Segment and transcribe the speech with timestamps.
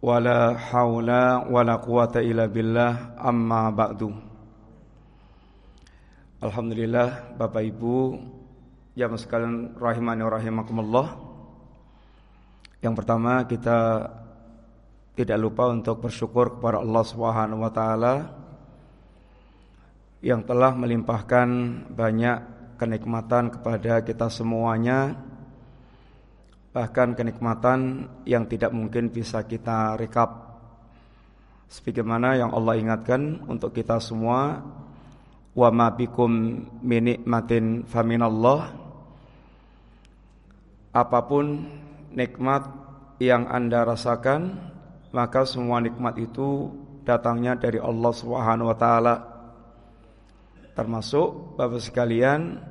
[0.00, 4.08] wala haula wala quwata illa billah amma ba'du.
[6.40, 8.16] Alhamdulillah Bapak Ibu
[8.96, 11.20] jamaah sekalian rahimani rahimakumullah.
[12.80, 14.08] Yang pertama kita
[15.20, 18.14] tidak lupa untuk bersyukur kepada Allah Subhanahu wa taala
[20.24, 21.48] yang telah melimpahkan
[21.92, 22.38] banyak
[22.80, 25.12] kenikmatan kepada kita semuanya
[26.70, 30.50] bahkan kenikmatan yang tidak mungkin bisa kita rekap.
[31.70, 34.62] Sebagaimana yang Allah ingatkan untuk kita semua
[35.54, 36.30] wa ma bikum
[36.82, 38.70] min nikmatin faminallah
[40.90, 41.66] apa pun
[42.14, 42.66] nikmat
[43.22, 44.70] yang Anda rasakan
[45.14, 46.70] maka semua nikmat itu
[47.06, 48.14] datangnya dari Allah
[48.78, 49.14] taala.
[50.74, 52.62] Termasuk Bapak sekalian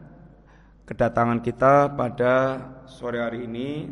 [0.88, 2.36] kedatangan kita pada
[2.90, 3.86] sore hari ini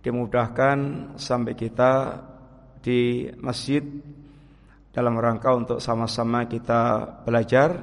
[0.00, 0.76] dimudahkan
[1.20, 2.16] sampai kita
[2.80, 3.84] di masjid
[4.88, 7.76] dalam rangka untuk sama-sama kita belajar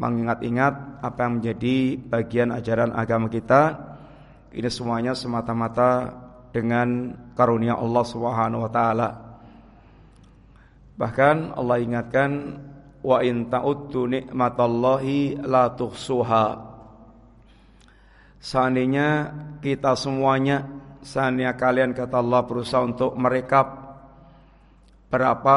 [0.00, 3.92] mengingat-ingat apa yang menjadi bagian ajaran agama kita.
[4.56, 6.08] Ini semuanya semata-mata
[6.48, 9.08] dengan karunia Allah Subhanahu wa taala.
[10.96, 12.30] Bahkan Allah ingatkan
[13.04, 16.71] wa in ta'uddu nikmatallahi la tuhsuha
[18.42, 19.30] Seandainya
[19.62, 20.66] kita semuanya
[21.02, 23.66] Seandainya kalian kata Allah berusaha untuk merekap
[25.06, 25.56] Berapa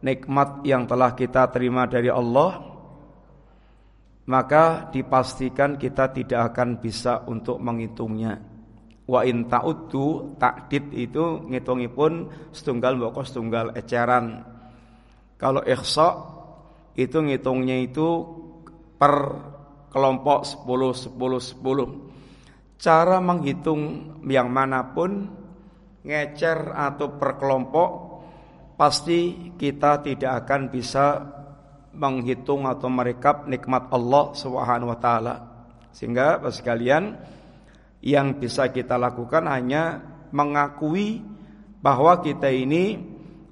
[0.00, 2.64] nikmat yang telah kita terima dari Allah
[4.28, 8.58] Maka dipastikan kita tidak akan bisa untuk menghitungnya
[9.08, 14.44] Wa in ta'uddu takdid itu ngitungi pun setunggal mboko setunggal eceran.
[15.40, 16.08] Kalau ikhsa
[16.92, 18.04] itu ngitungnya itu
[19.00, 19.14] per
[19.92, 22.78] kelompok 10 10 10.
[22.78, 23.82] Cara menghitung
[24.22, 25.26] yang mana pun
[26.06, 27.90] ngecer atau per kelompok
[28.78, 31.06] pasti kita tidak akan bisa
[31.98, 35.34] menghitung atau merekap nikmat Allah Subhanahu wa taala.
[35.90, 37.18] Sehingga Bapak sekalian
[37.98, 39.98] yang bisa kita lakukan hanya
[40.30, 41.18] mengakui
[41.82, 42.94] bahwa kita ini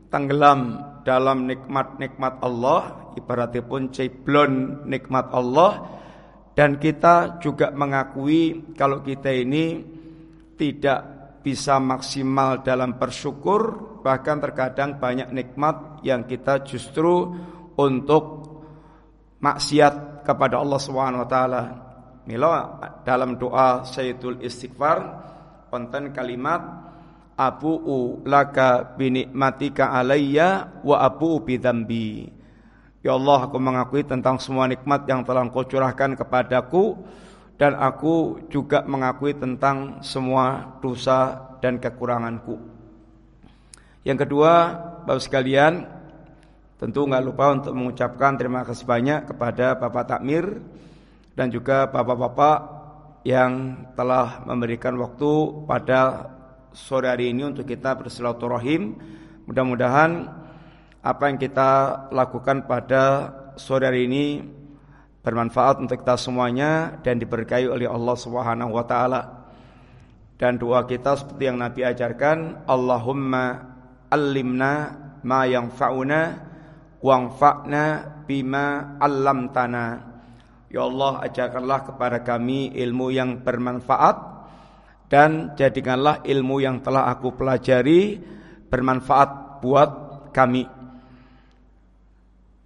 [0.06, 5.98] tenggelam dalam nikmat-nikmat Allah ibaratnya pun ceblon nikmat Allah
[6.56, 9.84] dan kita juga mengakui kalau kita ini
[10.56, 11.00] tidak
[11.44, 13.60] bisa maksimal dalam bersyukur
[14.00, 17.36] bahkan terkadang banyak nikmat yang kita justru
[17.76, 18.24] untuk
[19.36, 20.80] maksiat kepada Allah
[21.28, 21.62] taala.
[22.26, 22.50] Milo
[23.06, 24.98] dalam doa Sayyidul Istighfar
[25.70, 26.58] konten kalimat
[27.36, 32.35] Abu'u laka binikmatika alayya wa abu'u bidambi
[33.06, 36.98] Ya Allah aku mengakui tentang semua nikmat yang telah engkau curahkan kepadaku
[37.54, 42.58] Dan aku juga mengakui tentang semua dosa dan kekuranganku.
[44.02, 44.74] Yang kedua
[45.06, 45.86] Bapak sekalian
[46.82, 50.58] Tentu nggak lupa untuk mengucapkan terima kasih banyak kepada Bapak Takmir
[51.38, 52.58] Dan juga Bapak-Bapak
[53.22, 55.30] yang telah memberikan waktu
[55.62, 56.30] pada
[56.74, 58.94] sore hari ini untuk kita bersilaturahim.
[59.50, 60.30] Mudah-mudahan
[61.06, 61.70] apa yang kita
[62.10, 64.42] lakukan pada sore hari ini
[65.22, 68.84] bermanfaat untuk kita semuanya dan diberkahi oleh Allah Subhanahu wa.
[70.36, 73.74] Dan doa kita seperti yang Nabi ajarkan, Allahumma
[74.10, 76.20] allimna ma yanfa'una
[76.98, 77.84] wanfa'na
[78.26, 79.86] bima 'allamtana.
[80.68, 84.16] Ya Allah, ajarkanlah kepada kami ilmu yang bermanfaat
[85.06, 88.18] dan jadikanlah ilmu yang telah aku pelajari
[88.66, 89.90] bermanfaat buat
[90.34, 90.75] kami.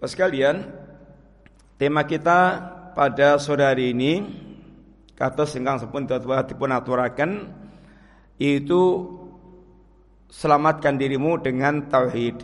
[0.01, 0.65] Bapak sekalian,
[1.77, 2.57] tema kita
[2.97, 4.25] pada sore hari ini
[5.13, 7.53] kata singkang sepun dipun aturaken
[8.41, 8.81] itu
[10.33, 12.41] selamatkan dirimu dengan tauhid.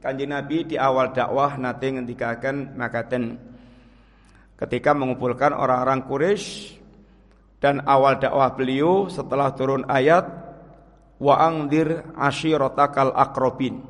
[0.00, 3.44] Kanji Nabi di awal dakwah nate ngendikaken makaten
[4.56, 6.80] ketika mengumpulkan orang-orang Quraisy
[7.60, 10.24] dan awal dakwah beliau setelah turun ayat
[11.20, 13.84] wa angdir ashiratakal akrobin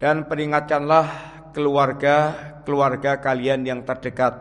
[0.00, 4.36] dan peringatkanlah keluarga-keluarga kalian yang terdekat.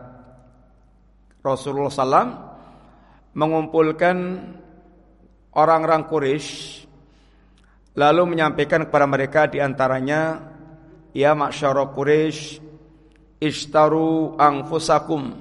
[1.40, 2.28] Rasulullah SAW
[3.32, 4.18] mengumpulkan
[5.56, 6.84] orang-orang Quraisy
[7.96, 10.52] lalu menyampaikan kepada mereka di antaranya
[11.16, 12.60] ya masyara Quraisy
[13.40, 15.40] ishtaru anfusakum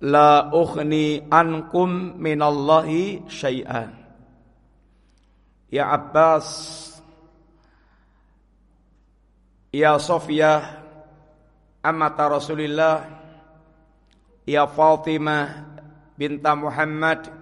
[0.00, 3.92] la ukhni ankum minallahi syai'an
[5.68, 6.48] ya Abbas
[9.70, 10.82] Ya Sofiyah
[11.80, 13.06] Amata Rasulillah
[14.42, 15.78] Ya Fatimah
[16.18, 17.40] Binta Muhammad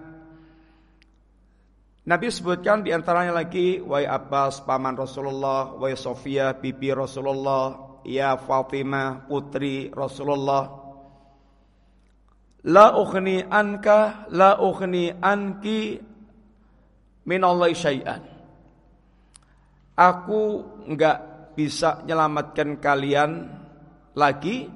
[2.09, 9.29] Nabi sebutkan di antaranya lagi Wai Abbas paman Rasulullah, Wai Sofia bibi Rasulullah, ya Fatimah
[9.29, 10.73] putri Rasulullah.
[12.65, 16.01] La ukhni anka la ukhni anki
[17.29, 18.25] min Allah syai'an.
[19.93, 21.28] Aku enggak
[21.59, 23.51] bisa menyelamatkan kalian
[24.15, 24.71] lagi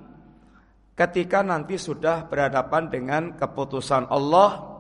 [1.00, 4.76] ketika nanti sudah berhadapan dengan keputusan Allah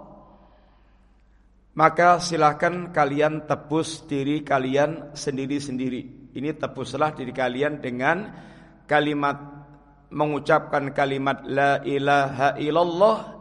[1.80, 6.36] maka silahkan kalian tebus diri kalian sendiri-sendiri.
[6.36, 8.30] Ini tebuslah diri kalian dengan
[8.86, 9.40] kalimat
[10.14, 13.33] mengucapkan kalimat la ilaha illallah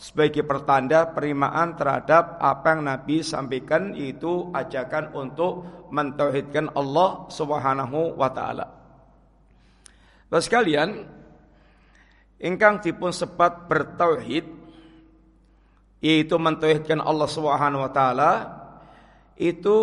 [0.00, 8.32] sebagai pertanda perimaan terhadap apa yang Nabi sampaikan itu ajakan untuk mentauhidkan Allah Subhanahu wa
[8.32, 8.64] taala.
[10.32, 11.04] Bapak sekalian,
[12.40, 14.48] ingkang dipun sebat bertauhid
[16.00, 18.32] yaitu mentauhidkan Allah Subhanahu wa taala
[19.36, 19.76] itu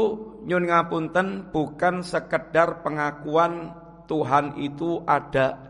[0.49, 3.69] nyun ngapunten bukan sekedar pengakuan
[4.09, 5.61] Tuhan itu ada.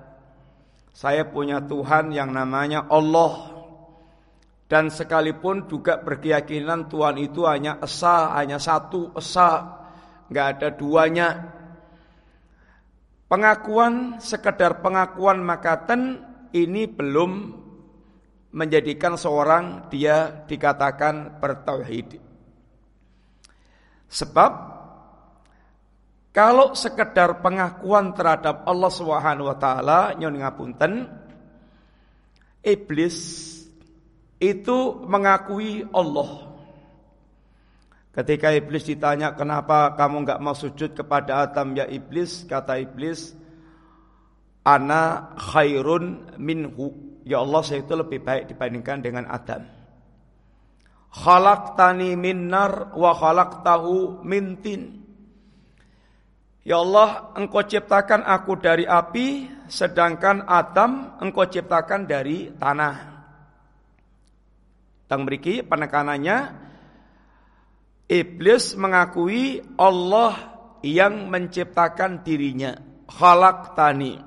[0.96, 3.56] Saya punya Tuhan yang namanya Allah.
[4.68, 9.64] Dan sekalipun juga berkeyakinan Tuhan itu hanya esa, hanya satu esa,
[10.28, 11.30] nggak ada duanya.
[13.31, 16.19] Pengakuan sekedar pengakuan makaten
[16.52, 17.31] ini belum
[18.52, 22.20] menjadikan seorang dia dikatakan bertauhid.
[24.08, 24.52] Sebab
[26.31, 31.10] kalau sekedar pengakuan terhadap Allah Subhanahu wa taala nyon ngapunten
[32.62, 33.18] iblis
[34.38, 36.45] itu mengakui Allah.
[38.13, 43.38] Ketika iblis ditanya kenapa kamu enggak mau sujud kepada Adam ya iblis, kata iblis,
[44.66, 49.68] ana khairun minhu Ya Allah saya itu lebih baik dibandingkan dengan Adam.
[51.12, 55.04] Khalaqtani min nar wa khalaqtahu min tin.
[56.63, 63.17] Ya Allah, engkau ciptakan aku dari api, sedangkan Adam engkau ciptakan dari tanah.
[65.07, 66.68] Tang beriki penekanannya,
[68.07, 72.75] Iblis mengakui Allah yang menciptakan dirinya.
[73.07, 74.19] Khalaqtani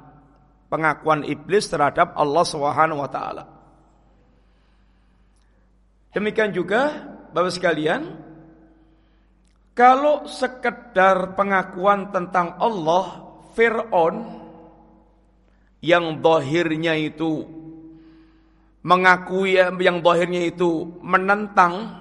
[0.72, 3.44] pengakuan iblis terhadap Allah Subhanahu wa taala.
[6.12, 8.18] Demikian juga Bapak sekalian,
[9.70, 14.16] kalau sekedar pengakuan tentang Allah, Fir'aun
[15.78, 17.46] yang dohirnya itu
[18.80, 22.00] mengakui yang dohirnya itu menentang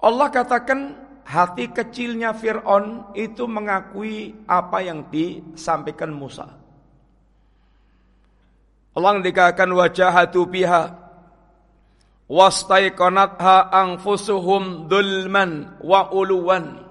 [0.00, 0.96] Allah katakan
[1.28, 6.48] hati kecilnya Fir'aun itu mengakui apa yang disampaikan Musa.
[8.90, 10.82] Allah dikatakan wajahatu biha
[12.26, 16.90] wastaiqanatha anfusuhum dulman wa uluwan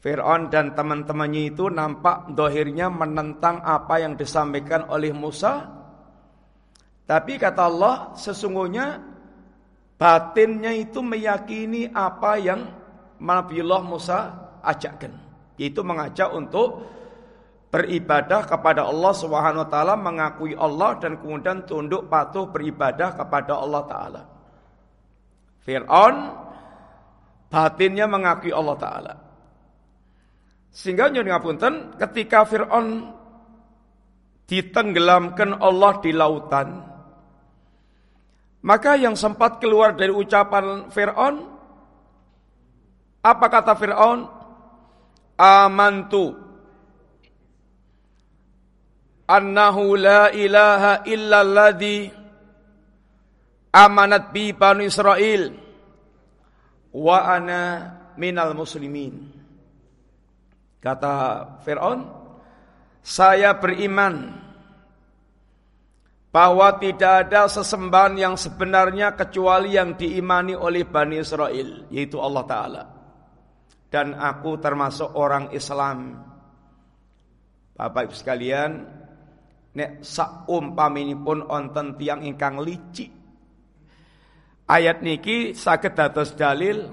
[0.00, 5.79] Fir'aun dan teman-temannya itu nampak dohirnya menentang apa yang disampaikan oleh Musa.
[7.10, 9.02] Tapi kata Allah, sesungguhnya
[9.98, 12.70] batinnya itu meyakini apa yang
[13.18, 14.18] Nabiullah Musa
[14.62, 15.18] ajakkan.
[15.58, 16.86] Yaitu mengajak untuk
[17.74, 23.82] beribadah kepada Allah Subhanahu wa taala, mengakui Allah dan kemudian tunduk patuh beribadah kepada Allah
[23.90, 24.22] taala.
[25.66, 26.14] Firaun
[27.50, 29.14] batinnya mengakui Allah taala.
[30.70, 33.18] Sehingga nyuwun ngapunten ketika Firaun
[34.46, 36.89] ditenggelamkan Allah di lautan,
[38.60, 41.48] maka yang sempat keluar dari ucapan Firaun
[43.20, 44.28] apa kata Firaun?
[45.40, 46.50] Amantu
[49.30, 52.10] annahu la ilaha illalladzi
[53.70, 55.54] amanat bi banu Israel
[56.90, 57.60] wa ana
[58.18, 59.30] minal muslimin.
[60.80, 62.08] Kata Fir'aun,
[63.04, 64.39] saya beriman
[66.30, 72.82] bahwa tidak ada sesembahan yang sebenarnya kecuali yang diimani oleh Bani Israel, yaitu Allah Ta'ala.
[73.90, 76.14] Dan aku termasuk orang Islam.
[77.74, 78.70] Bapak Ibu sekalian,
[79.74, 83.20] nek sak umpaminipun onten tiang ingkang licik
[84.70, 86.86] ayat niki saged dados dalil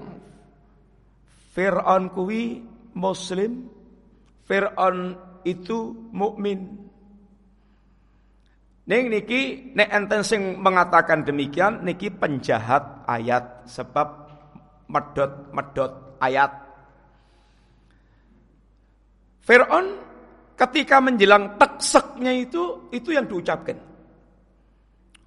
[1.54, 2.62] Fir'aun kuwi
[2.98, 3.70] muslim
[4.46, 5.14] Fir'aun
[5.46, 6.87] itu mukmin
[8.88, 14.26] Ning niki nek enten sing mengatakan demikian niki penjahat ayat sebab
[14.88, 16.48] medot-medot ayat.
[19.44, 20.08] Fir'aun
[20.58, 23.78] Ketika menjelang tekseknya itu, itu yang diucapkan.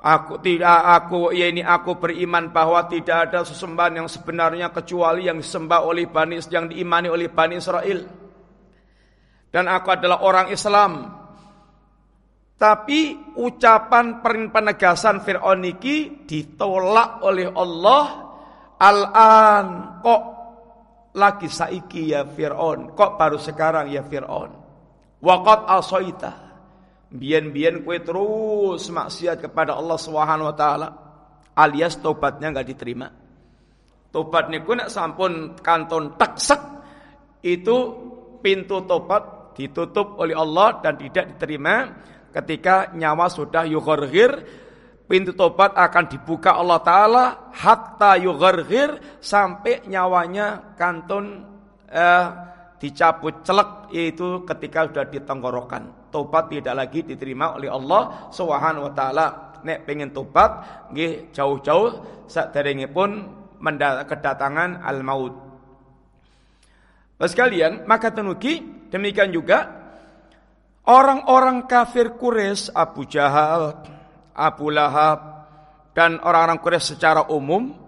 [0.02, 5.40] Aku tidak aku ya ini aku beriman bahwa tidak ada sesembahan yang sebenarnya kecuali yang
[5.40, 8.02] disembah oleh Bani yang diimani oleh Bani Israel.
[9.48, 11.21] Dan aku adalah orang Islam.
[12.62, 18.06] Tapi ucapan penegasan Fir'aun ini ditolak oleh Allah.
[18.78, 20.22] Al-an kok
[21.18, 22.94] lagi saiki ya Fir'aun.
[22.94, 24.54] Kok baru sekarang ya Fir'aun.
[25.22, 26.34] Waqat asoita
[27.12, 30.88] Bian-bian kue terus maksiat kepada Allah Subhanahu wa
[31.60, 33.12] alias tobatnya nggak diterima.
[34.12, 36.62] Tobat niku nek sampun kanton taksek
[37.44, 37.78] itu
[38.40, 41.92] pintu tobat ditutup oleh Allah dan tidak diterima
[42.32, 44.42] ketika nyawa sudah yugharghir
[45.12, 51.44] pintu tobat akan dibuka Allah taala hatta yugharghir sampai nyawanya kanton
[51.92, 52.28] eh,
[52.80, 56.10] dicabut celek yaitu ketika sudah ditenggorokan.
[56.10, 59.28] Tobat tidak lagi diterima oleh Allah Subhanahu wa taala.
[59.62, 62.02] Nek pengen tobat nggih jauh-jauh
[62.90, 63.10] pun
[64.10, 65.34] kedatangan al maut.
[67.22, 69.81] Sekalian, maka tenuki demikian juga
[70.88, 73.82] orang-orang kafir Quraisy Abu Jahal,
[74.34, 75.50] Abu Lahab
[75.92, 77.82] dan orang-orang Quraisy secara umum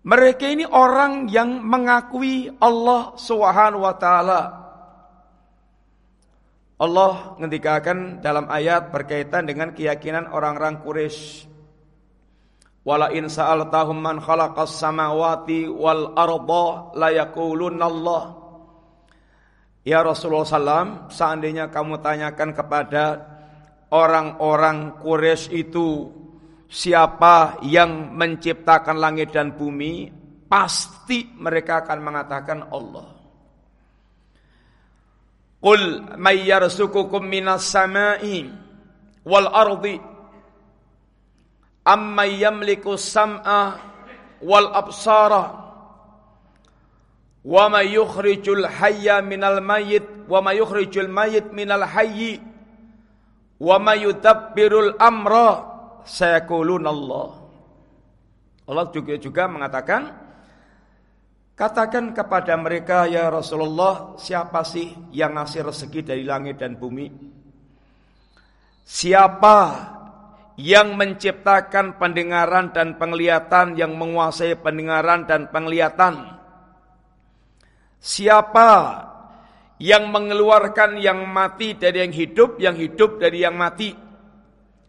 [0.00, 4.40] mereka ini orang yang mengakui Allah Subhanahu wa taala.
[6.80, 11.52] Allah ngendikakan dalam ayat berkaitan dengan keyakinan orang-orang Quraisy.
[12.80, 17.12] Wala in sa'altahum man khalaqas samawati wal arda la
[17.84, 18.39] Allah.
[19.80, 23.04] Ya Rasulullah SAW, seandainya kamu tanyakan kepada
[23.88, 26.12] orang-orang Quraisy itu
[26.68, 30.12] siapa yang menciptakan langit dan bumi,
[30.46, 33.08] pasti mereka akan mengatakan Allah.
[35.60, 38.48] Qul may yarsukukum minas sama'i
[39.28, 40.00] wal ardi
[41.84, 43.76] amma yamliku sam'a
[44.40, 45.69] wal absara
[47.40, 52.40] wa may yukhrijul hayya minal mayyit wa may yukhrijul mayyit minal hayyi
[53.60, 55.64] wa may yudabbirul amra
[56.04, 57.28] sayaqulun Allah.
[58.70, 60.14] Allah juga juga mengatakan
[61.58, 67.08] katakan kepada mereka ya Rasulullah siapa sih yang ngasih rezeki dari langit dan bumi?
[68.90, 69.58] Siapa
[70.60, 76.39] yang menciptakan pendengaran dan penglihatan yang menguasai pendengaran dan penglihatan?
[78.00, 78.72] Siapa
[79.76, 83.92] yang mengeluarkan yang mati dari yang hidup, yang hidup dari yang mati?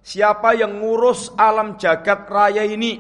[0.02, 2.98] Siapa yang ngurus alam jagat raya ini?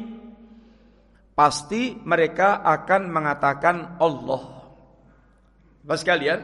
[1.31, 4.41] Pasti mereka akan mengatakan Allah.
[5.81, 6.39] Bapak sekalian,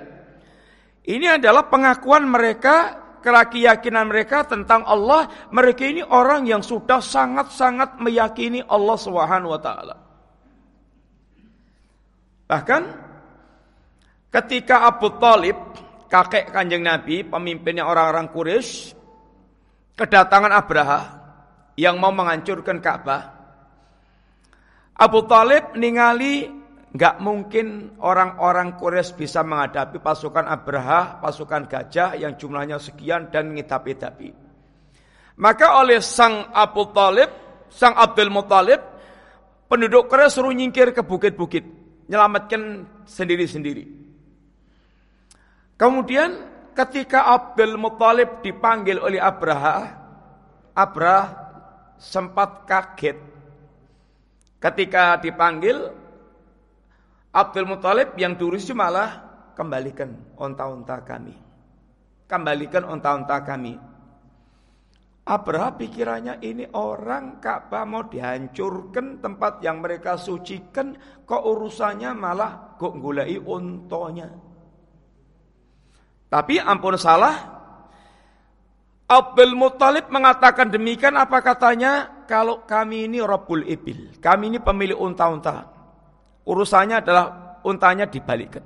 [1.05, 5.27] ini adalah pengakuan mereka, keyakinan mereka tentang Allah.
[5.51, 9.53] Mereka ini orang yang sudah sangat-sangat meyakini Allah Subhanahu.
[12.47, 12.81] Bahkan
[14.31, 15.57] ketika Abu Talib,
[16.07, 18.96] kakek kanjeng Nabi, pemimpinnya orang-orang Quraisy,
[19.98, 21.01] kedatangan Abraha
[21.77, 23.38] yang mau menghancurkan Ka'bah.
[24.98, 26.50] Abu Talib ningali
[26.88, 34.34] nggak mungkin orang-orang Quraisy bisa menghadapi pasukan Abraha, pasukan gajah yang jumlahnya sekian dan ngitapi-tapi.
[35.38, 37.29] Maka oleh sang Abu Talib,
[37.69, 38.81] sang Abdul Muthalib,
[39.69, 41.62] penduduk Quraisy suruh nyingkir ke bukit-bukit,
[42.10, 43.96] menyelamatkan sendiri-sendiri.
[45.77, 49.98] Kemudian Ketika Abdul Muthalib dipanggil oleh Abraha,
[50.77, 51.25] Abraha
[51.98, 53.17] sempat kaget.
[54.62, 55.89] Ketika dipanggil,
[57.34, 59.25] Abdul Muthalib yang turis malah
[59.57, 61.34] kembalikan onta-onta kami.
[62.29, 63.74] Kembalikan onta-onta kami.
[65.25, 70.93] Abraha pikirannya ini orang Ka'bah mau dihancurkan tempat yang mereka sucikan
[71.25, 74.46] kok urusannya malah kok gulai ontonya.
[76.27, 77.36] Tapi ampun salah,
[79.07, 82.24] Abdul Muttalib mengatakan demikian apa katanya?
[82.27, 85.63] Kalau kami ini Rabbul Ibil, kami ini pemilik unta-unta.
[86.43, 87.25] Urusannya adalah
[87.63, 88.63] untanya dibalikkan.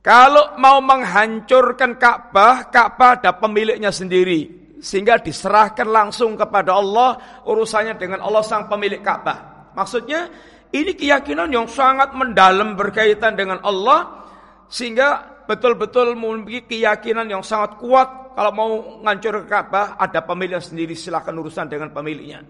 [0.00, 4.64] Kalau mau menghancurkan Ka'bah, Ka'bah ada pemiliknya sendiri.
[4.80, 9.72] Sehingga diserahkan langsung kepada Allah, urusannya dengan Allah sang pemilik Ka'bah.
[9.76, 10.32] Maksudnya,
[10.72, 14.24] ini keyakinan yang sangat mendalam berkaitan dengan Allah,
[14.70, 21.32] sehingga betul-betul memiliki keyakinan yang sangat kuat kalau mau ngancur Ka'bah ada pemilik sendiri silahkan
[21.32, 22.44] urusan dengan pemiliknya.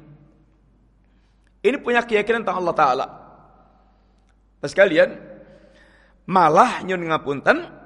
[1.63, 3.07] Ini punya keyakinan tentang Allah Taala.
[4.59, 5.15] Pas kalian
[6.27, 7.77] malah nyun ngapunten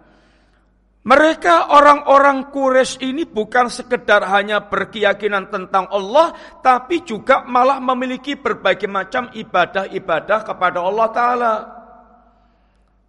[1.00, 8.84] Mereka orang-orang Quraisy ini bukan sekedar hanya berkeyakinan tentang Allah, tapi juga malah memiliki berbagai
[8.84, 11.52] macam ibadah-ibadah kepada Allah Ta'ala.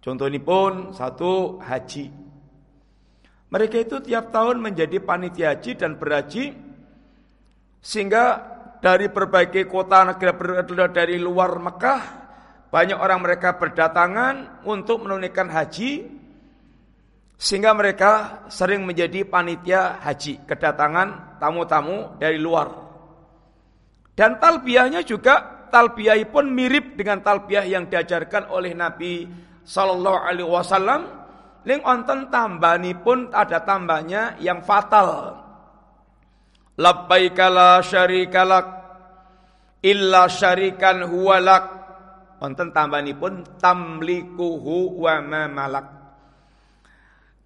[0.02, 2.10] Contoh ini pun satu haji.
[3.54, 6.50] Mereka itu tiap tahun menjadi panitia haji dan berhaji,
[7.78, 8.24] sehingga
[8.82, 12.02] dari berbagai kota negara dari luar Mekah,
[12.74, 16.18] banyak orang mereka berdatangan untuk menunaikan haji
[17.42, 22.70] sehingga mereka sering menjadi panitia haji, kedatangan tamu-tamu dari luar.
[24.14, 29.26] Dan talbiyahnya juga talbiyah pun mirip dengan talbiyah yang diajarkan oleh Nabi
[29.64, 31.02] sallallahu alaihi wasallam.
[31.62, 35.38] Ling onten tambani pun ada tambahnya yang fatal.
[36.74, 38.66] Labbaika la syarikalak
[39.86, 41.64] illa syarikan huwalak.
[42.42, 45.86] Onten tambani pun tamlikuhu wa ma malak.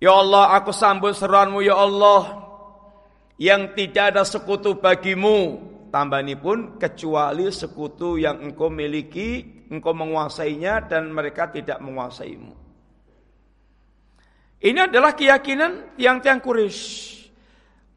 [0.00, 2.44] Ya Allah aku sambut seruanmu ya Allah
[3.40, 5.60] Yang tidak ada sekutu bagimu
[5.96, 12.52] Tambah ini pun kecuali sekutu yang engkau miliki Engkau menguasainya dan mereka tidak menguasaimu
[14.60, 16.84] Ini adalah keyakinan tiang-tiang Quraisy.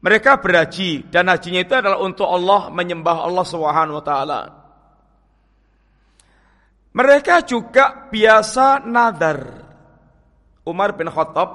[0.00, 4.40] Mereka berhaji dan hajinya itu adalah untuk Allah menyembah Allah Subhanahu wa taala.
[6.96, 9.40] Mereka juga biasa nadar.
[10.64, 11.48] Umar bin Khattab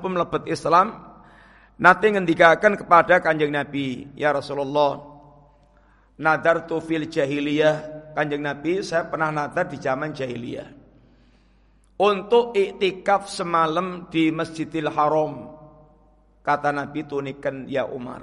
[0.00, 1.07] pun mlebet Islam
[1.78, 4.98] nate ngendikaken kepada Kanjeng Nabi, "Ya Rasulullah,
[6.18, 10.68] nadar tu fil jahiliyah." Kanjeng Nabi, saya pernah nadar di zaman jahiliyah.
[11.98, 15.54] Untuk iktikaf semalam di Masjidil Haram.
[16.42, 18.22] Kata Nabi tunikan ya Umar.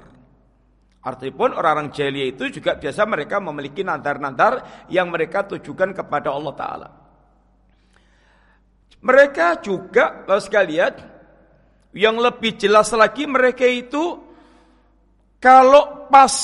[1.06, 6.54] Artinya pun orang-orang jahiliyah itu juga biasa mereka memiliki nadar-nadar yang mereka tujukan kepada Allah
[6.56, 6.88] Ta'ala.
[9.06, 11.15] Mereka juga Bapak sekalian
[11.96, 14.20] yang lebih jelas lagi mereka itu
[15.40, 16.34] kalau pas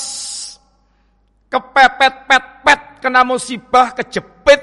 [1.47, 4.61] kepepet-pet-pet kena musibah kejepit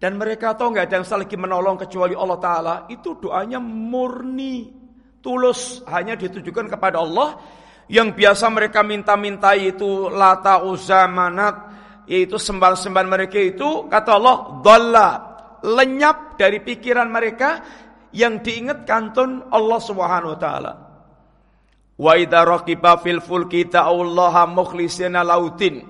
[0.00, 4.84] dan mereka tahu nggak ada yang lagi menolong kecuali Allah Taala itu doanya murni
[5.24, 5.80] tulus.
[5.88, 7.40] Hanya ditujukan kepada Allah.
[7.88, 11.72] Yang biasa mereka minta-minta itu lata uzamanat
[12.04, 15.08] yaitu sembahan-sembahan mereka itu kata Allah dalla
[15.64, 17.64] lenyap dari pikiran mereka
[18.14, 20.72] yang diingat kantun Allah Subhanahu wa taala.
[21.94, 25.82] Wa idza raqiba fil fulki ta'allaha mukhlisina lautin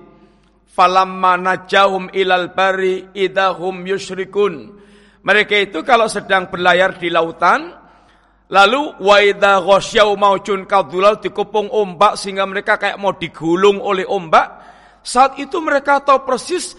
[0.75, 4.83] falamma najahum ilal bari idahum yusyrikun.
[5.25, 7.73] Mereka itu kalau sedang berlayar di lautan
[8.49, 14.65] lalu wa idza ghasyau maujun kadulal dikepung ombak sehingga mereka kayak mau digulung oleh ombak
[15.05, 16.77] saat itu mereka tahu persis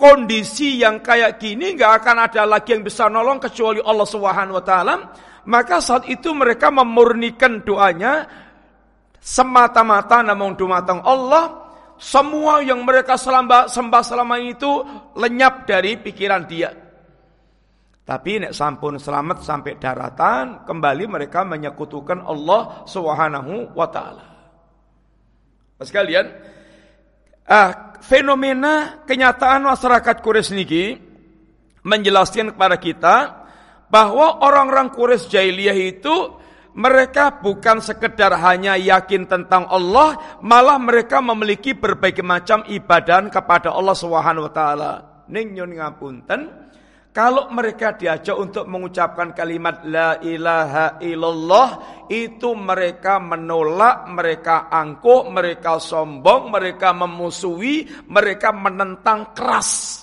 [0.00, 4.64] kondisi yang kayak gini nggak akan ada lagi yang bisa nolong kecuali Allah Subhanahu wa
[4.64, 4.94] taala,
[5.44, 8.24] maka saat itu mereka memurnikan doanya
[9.20, 11.60] semata-mata namun dumatang Allah
[12.00, 14.80] semua yang mereka sembah, sembah selama itu
[15.20, 16.72] lenyap dari pikiran dia.
[18.00, 24.24] Tapi nek sampun selamat sampai daratan, kembali mereka menyekutukan Allah Subhanahu wa taala.
[25.84, 26.26] Sekalian,
[27.46, 30.84] ah, fenomena kenyataan masyarakat Quraisy niki
[31.86, 33.16] menjelaskan kepada kita
[33.88, 36.40] bahwa orang-orang Quraisy jahiliyah itu
[36.76, 43.96] mereka bukan sekedar hanya yakin tentang Allah, malah mereka memiliki berbagai macam ibadah kepada Allah
[43.98, 44.92] Subhanahu wa taala.
[45.26, 46.59] Ning nyun ngapunten,
[47.10, 51.68] kalau mereka diajak untuk mengucapkan kalimat La ilaha illallah
[52.06, 60.02] Itu mereka menolak, mereka angkuh, mereka sombong, mereka memusuhi Mereka menentang keras.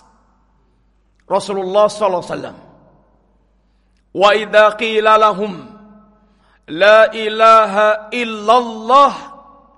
[1.23, 2.59] Rasulullah SAW
[4.11, 5.55] Wa idha qila lahum
[6.75, 9.13] La ilaha illallah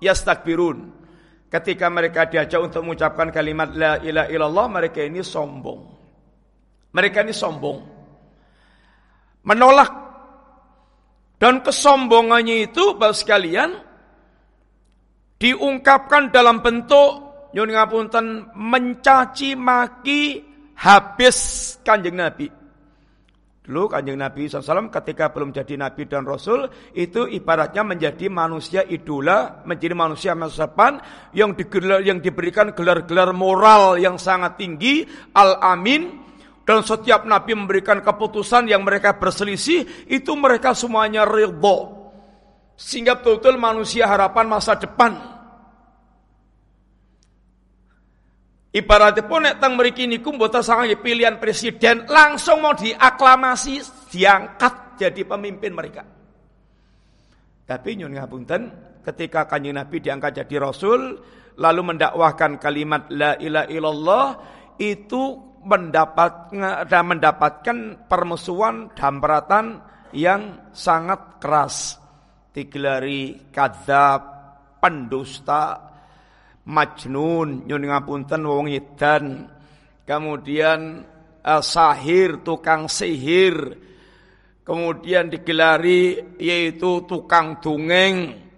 [0.01, 0.97] Yastakbirun.
[1.45, 5.98] Ketika mereka diajak untuk mengucapkan kalimat La ilaha illallah Mereka ini sombong
[6.93, 7.77] mereka ini sombong.
[9.45, 9.91] Menolak.
[11.39, 13.71] Dan kesombongannya itu, Bapak sekalian,
[15.39, 20.43] diungkapkan dalam bentuk nyun ngapunten mencaci maki
[20.75, 21.37] habis
[21.81, 22.51] kanjeng Nabi.
[23.69, 26.65] Dulu kanjeng Nabi SAW ketika belum jadi Nabi dan Rasul
[26.97, 30.67] itu ibaratnya menjadi manusia idola, menjadi manusia masa
[31.31, 31.53] yang,
[32.01, 35.05] yang diberikan gelar-gelar moral yang sangat tinggi,
[35.37, 36.28] al-amin,
[36.69, 41.97] dan setiap nabi memberikan keputusan yang mereka berselisih, itu mereka semuanya ridho.
[42.77, 45.17] Sehingga betul-betul manusia harapan masa depan.
[48.69, 50.29] Ibaratipun nek teng mriki niku
[50.61, 53.81] sangat pilihan presiden langsung mau diaklamasi
[54.13, 56.05] diangkat jadi pemimpin mereka.
[57.65, 58.61] Tapi nyun ngapunten
[59.01, 61.17] ketika kanjeng Nabi diangkat jadi rasul
[61.57, 64.27] lalu mendakwahkan kalimat la ilaha illallah
[64.77, 66.49] itu mendapat
[66.89, 69.77] dan mendapatkan permusuhan damratan
[70.17, 72.01] yang sangat keras.
[72.49, 74.21] Digelari kadzab
[74.81, 75.77] pendusta
[76.65, 79.45] majnun nyun ngapunten wong edan.
[80.09, 81.05] Kemudian
[81.45, 83.85] uh, sahir tukang sihir.
[84.65, 88.48] Kemudian digelari yaitu tukang dungeng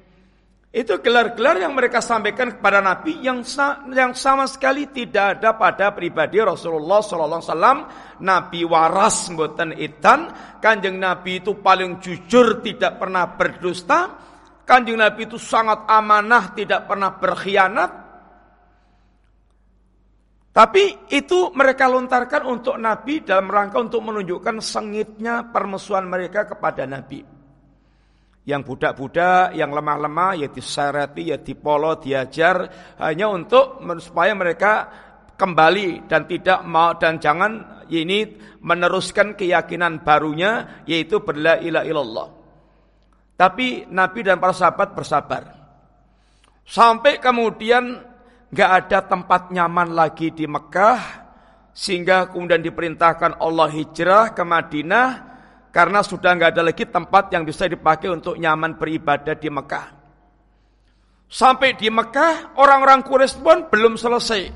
[0.72, 3.44] itu gelar-gelar yang mereka sampaikan kepada Nabi yang
[3.92, 7.80] yang sama sekali tidak ada pada pribadi Rasulullah Sallallahu Wasallam.
[8.24, 10.32] Nabi waras mboten itan,
[10.64, 14.16] kanjeng Nabi itu paling jujur, tidak pernah berdusta.
[14.64, 17.92] Kanjeng Nabi itu sangat amanah, tidak pernah berkhianat.
[20.56, 27.41] Tapi itu mereka lontarkan untuk Nabi dalam rangka untuk menunjukkan sengitnya permusuhan mereka kepada Nabi.
[28.42, 32.66] Yang budak-budak, yang lemah-lemah ya disereti, ya dipolo, diajar
[32.98, 34.90] hanya untuk supaya mereka
[35.38, 38.26] kembali dan tidak mau dan jangan ini
[38.62, 42.28] meneruskan keyakinan barunya yaitu berla ilaha illallah.
[43.38, 45.44] Tapi Nabi dan para sahabat bersabar.
[46.62, 48.06] Sampai kemudian
[48.54, 51.00] nggak ada tempat nyaman lagi di Mekah
[51.74, 55.31] sehingga kemudian diperintahkan Allah hijrah ke Madinah
[55.72, 59.88] karena sudah nggak ada lagi tempat yang bisa dipakai untuk nyaman beribadah di Mekah.
[61.32, 64.52] Sampai di Mekah orang-orang Quraisy pun belum selesai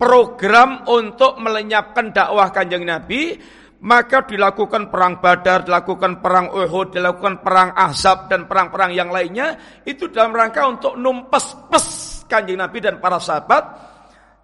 [0.00, 3.36] program untuk melenyapkan dakwah kanjeng Nabi
[3.80, 9.56] maka dilakukan perang Badar, dilakukan perang Uhud, dilakukan perang Ahzab dan perang-perang yang lainnya
[9.88, 13.88] itu dalam rangka untuk numpes-pes kanjeng Nabi dan para sahabat.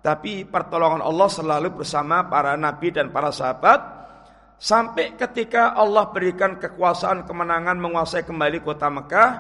[0.01, 4.06] Tapi pertolongan Allah selalu bersama para nabi dan para sahabat.
[4.57, 9.31] Sampai ketika Allah berikan kekuasaan kemenangan menguasai kembali kota Mekah,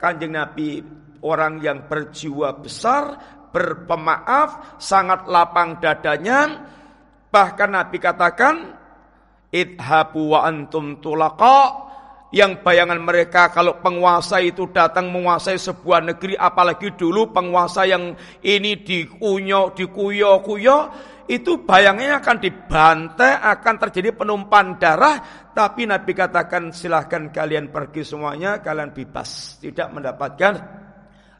[0.00, 0.80] kanjeng Nabi
[1.20, 3.20] orang yang berjiwa besar,
[3.52, 6.72] berpemaaf, sangat lapang dadanya.
[7.28, 8.54] Bahkan Nabi katakan,
[9.52, 11.86] idhabu wa antum tulaqa
[12.34, 18.82] yang bayangan mereka kalau penguasa itu datang menguasai sebuah negeri apalagi dulu penguasa yang ini
[18.82, 20.78] dikunyo dikuyo-kuyo
[21.26, 25.16] itu bayangnya akan dibantai akan terjadi penumpahan darah.
[25.50, 29.58] Tapi Nabi katakan silahkan kalian pergi semuanya kalian bebas.
[29.58, 30.52] Tidak mendapatkan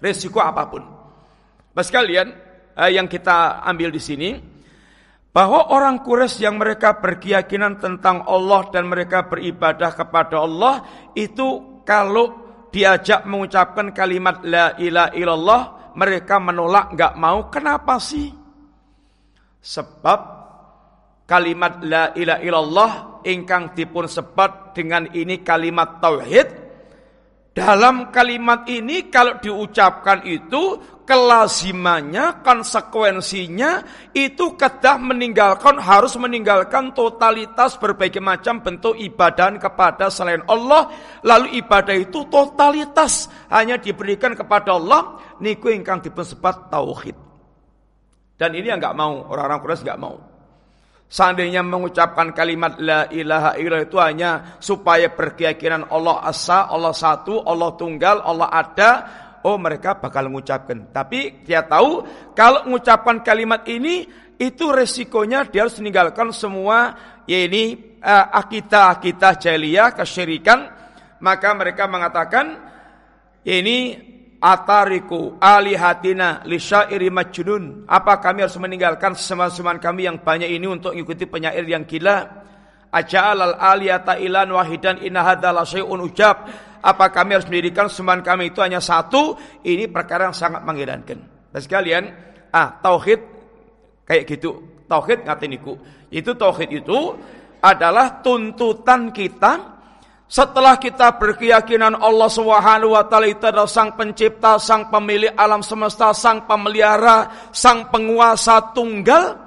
[0.02, 0.82] resiko apa pun.
[1.76, 2.32] Mas kalian
[2.74, 4.30] eh, yang kita ambil di sini
[5.30, 10.80] bahwa orang Quraisy yang mereka berkeyakinan tentang Allah dan mereka beribadah kepada Allah
[11.12, 15.62] itu kalau diajak mengucapkan kalimat la ilaha illallah
[15.96, 17.52] mereka menolak nggak mau.
[17.52, 18.45] Kenapa sih
[19.66, 20.20] sebab
[21.26, 22.92] kalimat la ilaha illallah
[23.26, 26.66] ingkang dipun sebat dengan ini kalimat tauhid
[27.56, 30.76] dalam kalimat ini kalau diucapkan itu
[31.08, 33.80] kelazimannya, konsekuensinya
[34.12, 40.92] itu kedah meninggalkan harus meninggalkan totalitas berbagai macam bentuk ibadah kepada selain Allah.
[41.24, 45.16] Lalu ibadah itu totalitas hanya diberikan kepada Allah.
[45.40, 47.25] Niku ingkang disebut tauhid.
[48.36, 50.16] Dan ini yang nggak mau orang-orang Quraisy nggak mau.
[51.06, 57.78] Seandainya mengucapkan kalimat la ilaha illallah itu hanya supaya berkeyakinan Allah asa, Allah satu, Allah
[57.78, 58.90] tunggal, Allah ada,
[59.46, 60.90] oh mereka bakal mengucapkan.
[60.90, 62.02] Tapi dia tahu
[62.34, 64.04] kalau mengucapkan kalimat ini
[64.36, 66.92] itu resikonya dia harus meninggalkan semua
[67.24, 70.68] ya ini uh, akidah akidah jahiliyah kesyirikan
[71.24, 72.60] maka mereka mengatakan
[73.48, 73.96] ini
[74.46, 77.90] atariku alihatina lisyairi majnun.
[77.90, 82.46] Apa kami harus meninggalkan seman-seman kami yang banyak ini untuk mengikuti penyair yang gila?
[82.94, 86.46] Aja'al al aliyata ilan wahidan inna hadzal syai'un ujab.
[86.78, 89.34] Apa kami harus mendirikan seman kami itu hanya satu?
[89.66, 91.50] Ini perkara yang sangat mengherankan.
[91.50, 92.04] Dan sekalian,
[92.54, 93.18] ah tauhid
[94.06, 94.62] kayak gitu.
[94.86, 95.74] Tauhid ngatiniku.
[96.14, 97.18] Itu tauhid itu
[97.58, 99.75] adalah tuntutan kita
[100.26, 106.10] setelah kita berkeyakinan Allah Subhanahu wa taala itu adalah sang pencipta, sang pemilik alam semesta,
[106.10, 109.38] sang pemelihara, sang penguasa tunggal,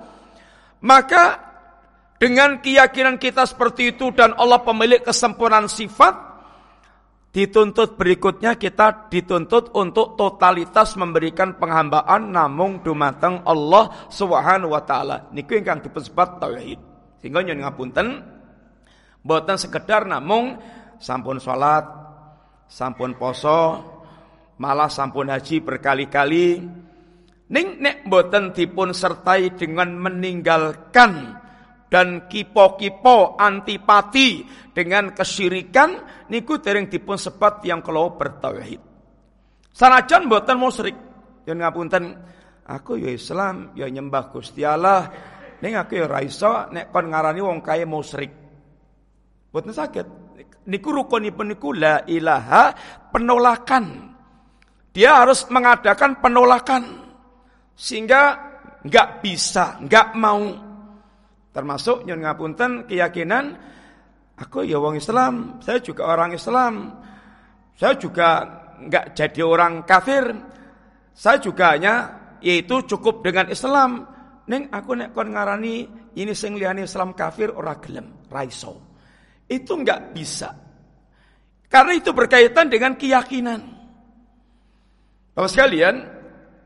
[0.79, 1.51] maka
[2.15, 6.15] dengan keyakinan kita seperti itu dan Allah pemilik kesempurnaan sifat,
[7.35, 15.27] dituntut berikutnya kita dituntut untuk totalitas memberikan penghambaan namung dumateng Allah Subhanahu wa taala.
[15.35, 16.79] Niku ingkang disebut tauhid.
[17.19, 18.07] Sehingga nyuwun ngapunten
[19.19, 20.55] Boten sekedar namung
[20.99, 21.83] sampun sholat,
[22.67, 23.61] sampun poso,
[24.59, 26.47] malah sampun haji berkali-kali.
[27.49, 31.33] Ning nek boten dipun sertai dengan meninggalkan
[31.89, 38.77] dan kipo-kipo antipati dengan kesyirikan niku dereng dipun sebat yang kalau bertauhid.
[39.73, 40.97] Sanajan boten musyrik.
[41.49, 42.13] Yen ngapunten,
[42.69, 45.09] aku ya Islam, ya nyembah Gusti Allah,
[45.65, 48.38] ning aku ya ra iso nek kon ngarani wong kaya musyrik.
[49.49, 50.07] Boten sakit.
[50.69, 52.73] Niku rukunipun niku la ilaha
[53.09, 54.13] penolakan.
[54.93, 56.83] Dia harus mengadakan penolakan
[57.73, 58.37] sehingga
[58.85, 60.43] nggak bisa, nggak mau.
[61.49, 63.57] Termasuk nyun ngapunten keyakinan
[64.37, 66.73] aku ya wong Islam, saya juga orang Islam.
[67.73, 68.29] Saya juga
[68.79, 70.29] nggak jadi orang kafir.
[71.15, 71.95] Saya juga hanya
[72.39, 74.05] yaitu cukup dengan Islam.
[74.49, 75.75] Neng aku nek kon ngarani
[76.17, 78.88] ini sing liyane Islam kafir ora gelem, raiso.
[79.49, 80.53] Itu nggak bisa.
[81.69, 83.61] Karena itu berkaitan dengan keyakinan.
[85.33, 85.95] Bapak sekalian,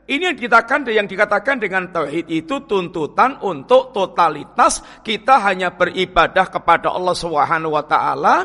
[0.03, 6.91] ini yang dikatakan yang dikatakan dengan tauhid itu tuntutan untuk totalitas kita hanya beribadah kepada
[6.91, 8.35] Allah Subhanahu wa taala.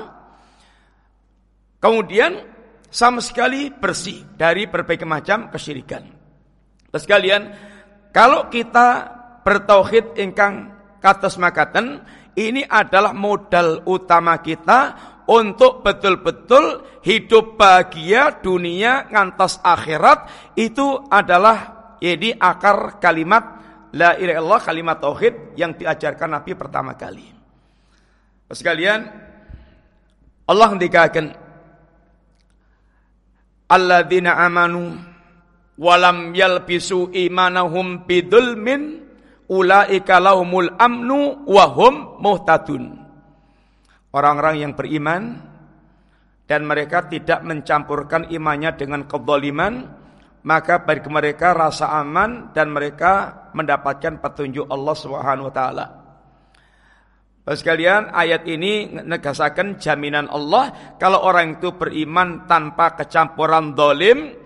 [1.78, 2.42] Kemudian
[2.90, 6.02] sama sekali bersih dari berbagai macam kesyirikan.
[6.90, 7.42] Terus sekalian,
[8.14, 9.06] kalau kita
[9.42, 12.02] bertauhid ingkang kados makaten,
[12.38, 14.94] ini adalah modal utama kita
[15.26, 23.58] untuk betul-betul hidup bahagia dunia ngantos akhirat itu adalah jadi akar kalimat
[23.92, 27.26] la ilaha kalimat tauhid yang diajarkan Nabi pertama kali.
[28.48, 29.04] Sekalian
[30.48, 31.26] Allah dikatakan
[33.68, 34.96] alladzina amanu
[35.76, 39.07] walam yalbisu imanahum bidulmin
[39.48, 42.96] ulaika lahumul amnu wahum muhtadun
[44.12, 45.40] orang-orang yang beriman
[46.48, 49.98] dan mereka tidak mencampurkan imannya dengan kezaliman
[50.48, 55.86] maka bagi mereka rasa aman dan mereka mendapatkan petunjuk Allah Subhanahu wa taala.
[57.48, 64.36] Sekalian ayat ini negasakan jaminan Allah kalau orang itu beriman tanpa kecampuran dolim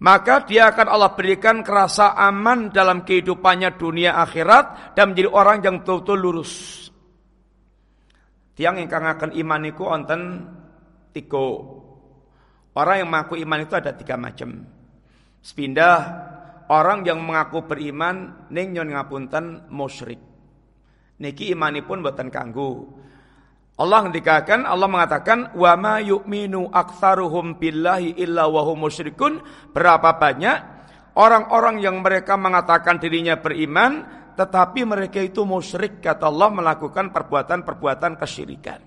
[0.00, 5.74] maka dia akan Allah berikan kerasa aman dalam kehidupannya dunia akhirat dan menjadi orang yang
[5.84, 6.52] betul-betul lurus.
[8.56, 10.20] Tiang ingkang akan iman iku wonten
[11.12, 11.48] tiga.
[12.70, 14.64] Orang yang mengaku iman itu ada tiga macam.
[15.44, 15.96] Sepindah
[16.72, 20.20] orang yang mengaku beriman ning nyon ngapunten musyrik.
[21.20, 22.96] Niki imanipun boten kanggo.
[23.80, 29.40] Allah ngendikaken Allah mengatakan wa ma yu'minu aktsaruhum billahi illa wa musyrikun.
[29.72, 30.56] Berapa banyak
[31.16, 38.80] orang-orang yang mereka mengatakan dirinya beriman tetapi mereka itu musyrik kata Allah melakukan perbuatan-perbuatan kesyirikan.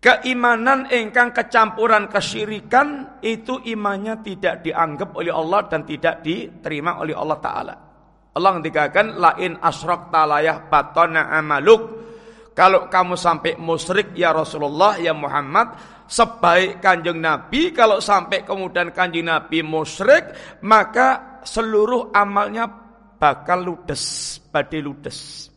[0.00, 7.36] Keimanan engkang kecampuran kesyirikan itu imannya tidak dianggap oleh Allah dan tidak diterima oleh Allah
[7.36, 7.74] Ta'ala.
[8.32, 11.99] Allah mengatakan lain asrok talayah batona amaluk.
[12.60, 19.32] Kalau kamu sampai musyrik ya Rasulullah ya Muhammad sebaik kanjeng Nabi kalau sampai kemudian kanjeng
[19.32, 22.68] Nabi musyrik maka seluruh amalnya
[23.16, 25.48] bakal ludes, badai ludes.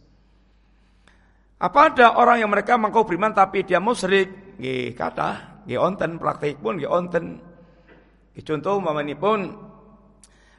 [1.59, 4.55] Apa ada orang yang mereka mengkau beriman tapi dia musyrik?
[4.55, 7.35] Nggih, kata, nggih onten praktik pun nggih onten.
[8.47, 8.79] Contoh
[9.19, 9.39] pun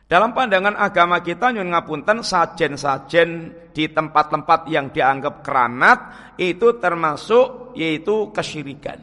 [0.04, 3.30] dalam pandangan agama kita nyun ngapunten sajen-sajen
[3.72, 5.98] di tempat-tempat yang dianggap keramat
[6.36, 9.00] itu termasuk yaitu kesyirikan.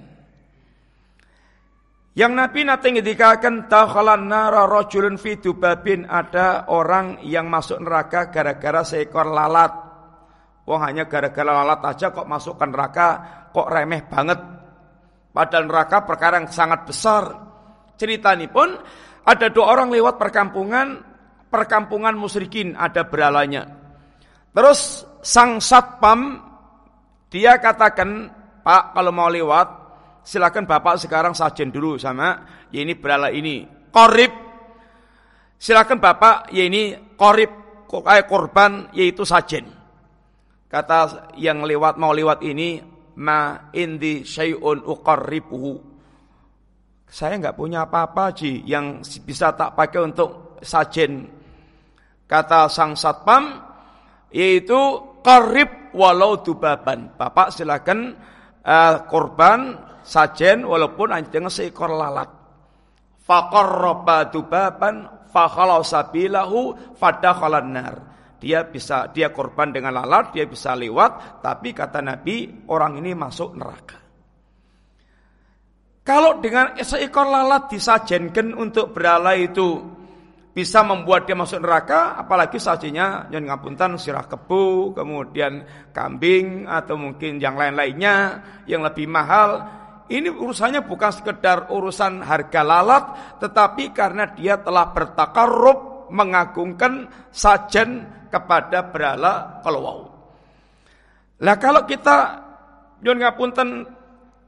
[2.11, 8.83] Yang Nabi nanti ngedikakan dakhalan nara rajulun fi dubabin ada orang yang masuk neraka gara-gara
[8.83, 9.71] seekor lalat.
[10.67, 13.07] Wong hanya gara-gara lalat aja kok masuk ke neraka
[13.49, 14.39] kok remeh banget.
[15.31, 17.23] Padahal neraka perkara yang sangat besar.
[17.95, 18.75] Cerita ini pun
[19.21, 21.01] ada dua orang lewat perkampungan,
[21.47, 23.69] perkampungan musyrikin ada beralanya.
[24.51, 26.41] Terus sang satpam
[27.31, 28.27] dia katakan,
[28.65, 29.81] "Pak, kalau mau lewat
[30.21, 33.65] silakan Bapak sekarang sajen dulu sama ya ini berala ini.
[33.91, 34.33] Korib.
[35.61, 37.51] Silakan Bapak ya ini korib
[37.85, 39.67] kayak korban yaitu sajen.
[40.71, 42.79] Kata yang lewat mau lewat ini
[43.19, 45.90] ma indi syai'un uqarribuhu.
[47.11, 51.27] Saya nggak punya apa-apa Ji yang bisa tak pakai untuk sajen.
[52.23, 53.59] Kata sang satpam
[54.31, 54.79] yaitu
[55.19, 57.11] korib walau dubaban.
[57.19, 58.15] Bapak silakan
[58.63, 59.75] uh, korban
[60.07, 62.31] sajen walaupun anjing seekor lalat.
[63.27, 67.95] Faqarraba dubaban fakhalau sabilahu fadakhalan nar.
[68.41, 73.53] Dia bisa dia korban dengan lalat, dia bisa lewat, tapi kata Nabi orang ini masuk
[73.53, 74.00] neraka.
[76.11, 79.79] Kalau dengan seekor lalat disajenkan untuk berala itu
[80.51, 85.63] bisa membuat dia masuk neraka apalagi sajinya yang ngapunten sirah kebu kemudian
[85.95, 89.63] kambing atau mungkin yang lain-lainnya yang lebih mahal.
[90.11, 93.03] Ini urusannya bukan sekedar urusan harga lalat
[93.39, 100.11] tetapi karena dia telah bertakarrub mengagungkan sajen kepada berhala kalau
[101.39, 102.43] lah kalau kita
[102.99, 103.87] yang ngapunten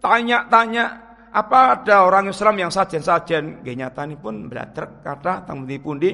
[0.04, 6.14] tanya-tanya apa ada orang Islam yang sajen-sajen nggih pun belajar kata tang pundi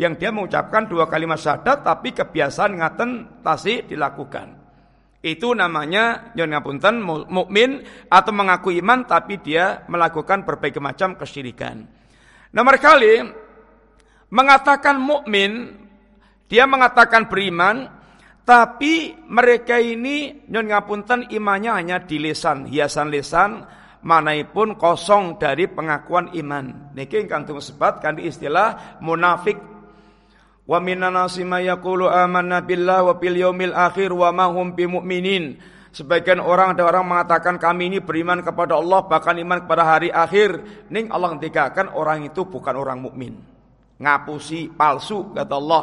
[0.00, 3.10] yang dia mengucapkan dua kalimat syahadat tapi kebiasaan ngaten
[3.44, 4.56] tasi dilakukan.
[5.18, 11.82] Itu namanya yang ngapunten mukmin atau mengaku iman tapi dia melakukan berbagai macam kesyirikan.
[12.54, 13.26] Nomor kali
[14.30, 15.74] mengatakan mukmin
[16.46, 17.90] dia mengatakan beriman
[18.46, 23.66] tapi mereka ini nyon ngapunten imannya hanya di lisan, hiasan lisan,
[24.02, 26.94] manaipun kosong dari pengakuan iman.
[26.94, 29.58] Niki ingkang sebat kanthi istilah munafik.
[30.68, 35.56] Wa minan nasi yaqulu amanna billah wa bil yaumil akhir wa ma hum bimumin.
[35.88, 40.84] Sebagian orang ada orang mengatakan kami ini beriman kepada Allah bahkan iman kepada hari akhir.
[40.92, 43.40] Ning Allah ngendikaken orang itu bukan orang mukmin.
[43.96, 45.82] Ngapusi palsu kata Allah.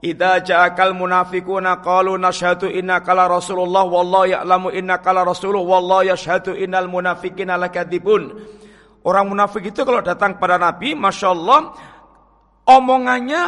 [0.00, 6.56] Idza ja'akal munafiquna qalu nashhadu innaka la rasulullah wallahu ya'lamu innaka la rasuluh wallahu yashhadu
[6.56, 8.32] innal munafiqina lakadzibun.
[9.04, 11.72] Orang munafik itu kalau datang pada Nabi, Masya Allah,
[12.68, 13.42] omongannya,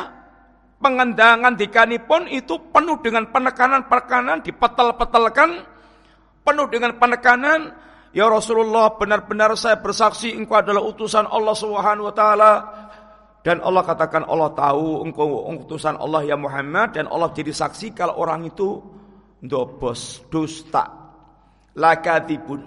[0.80, 5.50] pengendangan dikanipun itu penuh dengan penekanan-penekanan, dipetel-petelkan,
[6.44, 7.72] penuh dengan penekanan,
[8.12, 12.52] Ya Rasulullah benar-benar saya bersaksi engkau adalah utusan Allah Subhanahu wa taala
[13.42, 18.14] dan Allah katakan Allah tahu engkau utusan Allah ya Muhammad dan Allah jadi saksi kalau
[18.22, 18.78] orang itu
[19.42, 20.86] dobos, dusta,
[21.74, 22.62] lakatibun.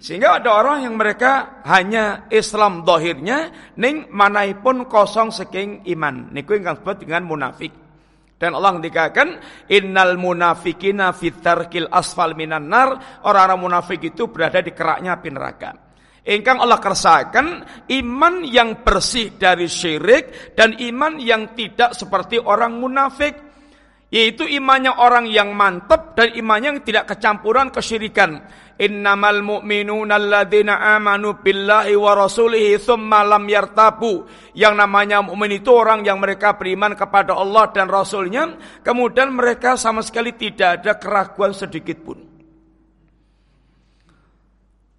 [0.00, 6.34] Sehingga ada orang yang mereka hanya Islam dohirnya, ning manaipun kosong saking iman.
[6.34, 7.70] Niku yang disebut dengan munafik.
[8.40, 9.28] Dan Allah dikatakan
[9.68, 13.20] innal munafikina fitarkil asfal minan nar.
[13.28, 15.89] Orang-orang munafik itu berada di keraknya api neraka.
[16.20, 17.46] Ingkang Allah kersakan
[17.88, 23.48] iman yang bersih dari syirik dan iman yang tidak seperti orang munafik.
[24.10, 28.42] Yaitu imannya orang yang mantap dan imannya yang tidak kecampuran kesyirikan.
[28.74, 34.26] Innamal mu'minuna alladzina amanu billahi wa rasulihi thumma lam yartabu.
[34.58, 38.58] Yang namanya mukmin itu orang yang mereka beriman kepada Allah dan Rasulnya.
[38.82, 42.29] Kemudian mereka sama sekali tidak ada keraguan sedikit pun.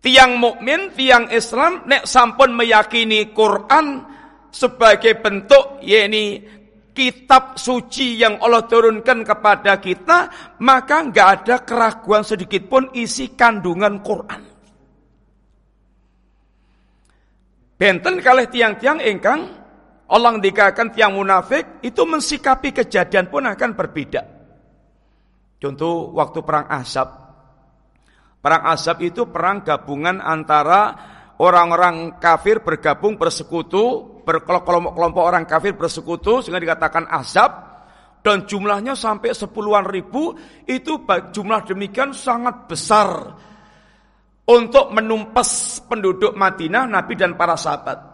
[0.02, 4.02] Tiang mukmin, tiang Islam nek sampun meyakini Quran
[4.50, 6.42] sebagai bentuk yakni
[6.90, 10.34] kitab suci yang Allah turunkan kepada kita,
[10.66, 14.42] maka nggak ada keraguan sedikit pun isi kandungan Quran.
[17.78, 19.42] Benten kalih tiang-tiang ingkang
[20.10, 24.22] Allah dikatakan tiang munafik itu mensikapi kejadian pun akan berbeda.
[25.62, 27.21] Contoh waktu perang Ahzab
[28.42, 30.98] Perang Azab itu perang gabungan antara
[31.38, 37.52] orang-orang kafir bergabung bersekutu, berkelompok-kelompok orang kafir bersekutu sehingga dikatakan Azab
[38.22, 40.34] dan jumlahnya sampai sepuluhan ribu
[40.66, 43.38] itu jumlah demikian sangat besar
[44.46, 48.11] untuk menumpas penduduk Madinah Nabi dan para sahabat.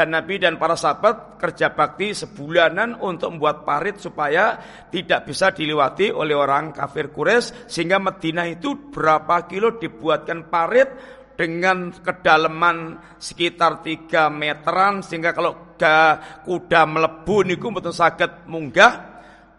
[0.00, 4.56] Dan Nabi dan para sahabat kerja bakti sebulanan untuk membuat parit supaya
[4.88, 10.88] tidak bisa dilewati oleh orang kafir Quraisy sehingga Madinah itu berapa kilo dibuatkan parit
[11.36, 15.76] dengan kedalaman sekitar 3 meteran sehingga kalau
[16.48, 18.92] kuda melebu niku betul sakit munggah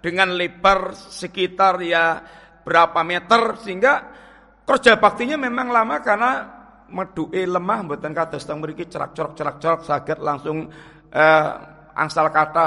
[0.02, 2.18] dengan lebar sekitar ya
[2.66, 3.94] berapa meter sehingga
[4.66, 6.61] kerja baktinya memang lama karena
[6.92, 10.68] meduke lemah mboten kados teng mriki cerak-cerak cerak-cerak saged langsung
[11.12, 11.50] eh,
[11.96, 12.66] angsal kata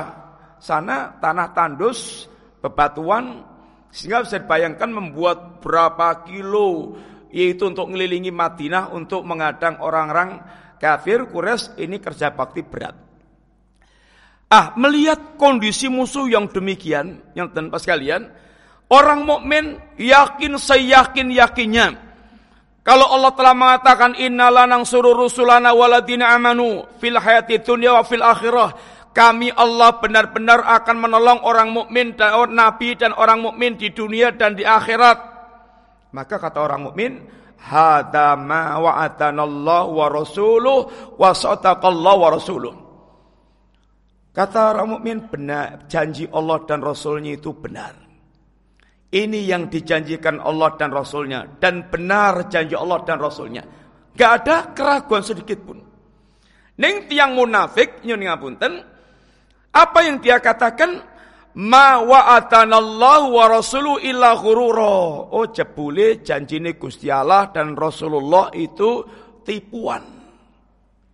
[0.58, 2.26] sana tanah tandus
[2.64, 3.44] bebatuan
[3.92, 6.98] sehingga bisa dibayangkan membuat berapa kilo
[7.34, 10.40] yaitu untuk mengelilingi Madinah untuk mengadang orang-orang
[10.78, 12.94] kafir Quraisy ini kerja bakti berat.
[14.54, 18.30] Ah, melihat kondisi musuh yang demikian, yang tanpa sekalian,
[18.86, 21.86] orang mukmin yakin seyakin yakinnya
[22.84, 28.76] kalau Allah telah mengatakan innalanang suruh rusulana waladina amanu fil hayati dunya wa fil akhirah,
[29.16, 34.36] kami Allah benar-benar akan menolong orang mukmin dan orang nabi dan orang mukmin di dunia
[34.36, 35.16] dan di akhirat.
[36.12, 37.24] Maka kata orang mukmin,
[37.56, 40.78] hada ma wa'atanallahu wa rasuluh
[41.16, 42.74] wa sadaqallahu wa rasuluh.
[44.36, 48.03] Kata orang mukmin benar, janji Allah dan Rasulnya itu benar.
[49.14, 51.46] Ini yang dijanjikan Allah dan Rasulnya.
[51.46, 53.62] Dan benar janji Allah dan Rasulnya.
[54.10, 55.78] Gak ada keraguan sedikit pun.
[56.74, 58.82] Ning tiang munafik nyun ngapunten
[59.70, 60.98] apa yang dia katakan
[61.54, 65.30] ma wa'atanallahu wa rasulu illa ghurura.
[65.30, 69.06] Oh jebule janjine Gusti Allah dan Rasulullah itu
[69.46, 70.02] tipuan.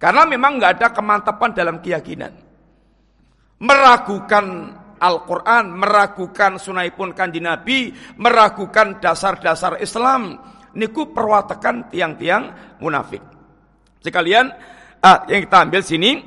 [0.01, 2.33] Karena memang nggak ada kemantapan dalam keyakinan.
[3.61, 4.45] Meragukan
[5.01, 7.91] Al-Quran, meragukan sunaipun kanji Nabi,
[8.21, 10.37] meragukan dasar-dasar Islam.
[10.77, 13.25] Niku perwatakan tiang-tiang munafik.
[14.05, 14.53] Sekalian,
[15.03, 16.21] ah, yang kita ambil sini,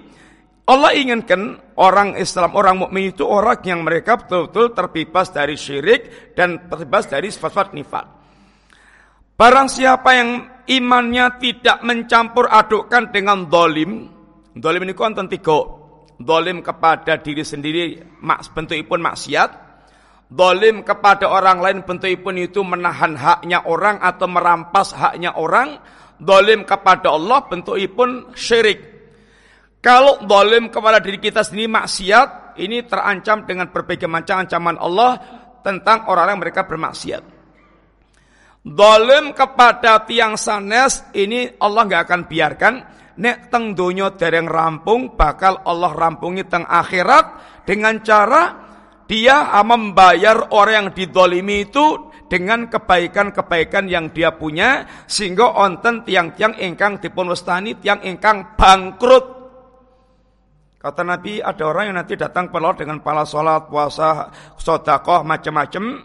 [0.63, 6.71] Allah inginkan orang Islam, orang mukmin itu orang yang mereka betul-betul terbebas dari syirik dan
[6.71, 8.05] terbebas dari sifat-sifat nifat.
[9.35, 10.29] Barang siapa yang
[10.69, 14.07] imannya tidak mencampur adukkan dengan dolim,
[14.55, 15.82] dolim ini konten tiga,
[16.23, 19.49] dolim kepada diri sendiri, mak bentukipun maksiat,
[20.31, 25.77] dolim kepada orang lain bentukipun itu menahan haknya orang atau merampas haknya orang,
[26.17, 28.93] dolim kepada Allah bentukipun syirik
[29.83, 35.19] kalau dolim kepada diri kita sendiri maksiat, ini terancam dengan berbagai macam ancaman Allah
[35.59, 37.19] tentang orang yang mereka bermaksiat.
[38.63, 42.73] Dolim kepada tiang sanes ini Allah nggak akan biarkan.
[43.13, 47.25] Nek teng dunyo dereng rampung, bakal Allah rampungi teng akhirat
[47.67, 48.43] dengan cara
[49.05, 56.97] dia membayar orang yang didolimi itu dengan kebaikan-kebaikan yang dia punya sehingga onten tiang-tiang ingkang
[56.97, 59.43] dipun wastani tiang ingkang bangkrut
[60.83, 64.27] Kata Nabi ada orang yang nanti datang pelot dengan pala sholat, puasa,
[64.59, 66.03] sodakoh, macam-macam.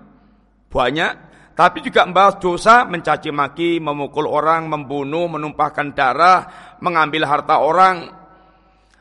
[0.71, 1.13] Banyak.
[1.59, 6.47] Tapi juga membahas dosa, mencaci maki, memukul orang, membunuh, menumpahkan darah,
[6.79, 8.15] mengambil harta orang.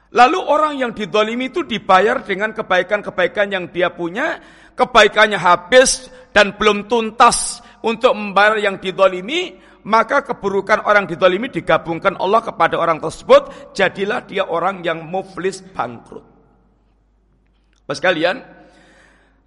[0.10, 4.42] Lalu orang yang didolimi itu dibayar dengan kebaikan-kebaikan yang dia punya.
[4.74, 9.54] Kebaikannya habis dan belum tuntas untuk membayar yang didolimi
[9.88, 16.28] maka keburukan orang didolimi digabungkan Allah kepada orang tersebut, jadilah dia orang yang muflis bangkrut.
[17.88, 18.44] Pas kalian,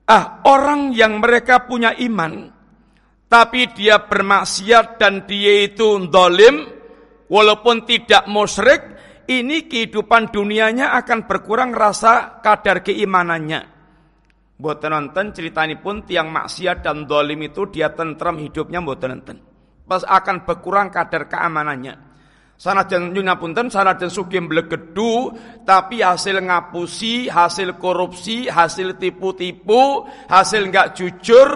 [0.08, 2.48] ah orang yang mereka punya iman,
[3.30, 6.66] tapi dia bermaksiat dan dia itu dolim,
[7.30, 8.82] walaupun tidak musyrik,
[9.30, 13.78] ini kehidupan dunianya akan berkurang rasa kadar keimanannya.
[14.58, 19.50] Buat nonton ceritanya pun tiang maksiat dan dolim itu dia tentram hidupnya buat nonton
[19.90, 22.06] pas akan berkurang kadar keamanannya.
[22.54, 25.34] Sanajan nyunapunten sanajan sugih blegedu
[25.66, 31.50] tapi hasil ngapusi, hasil korupsi, hasil tipu-tipu, hasil nggak jujur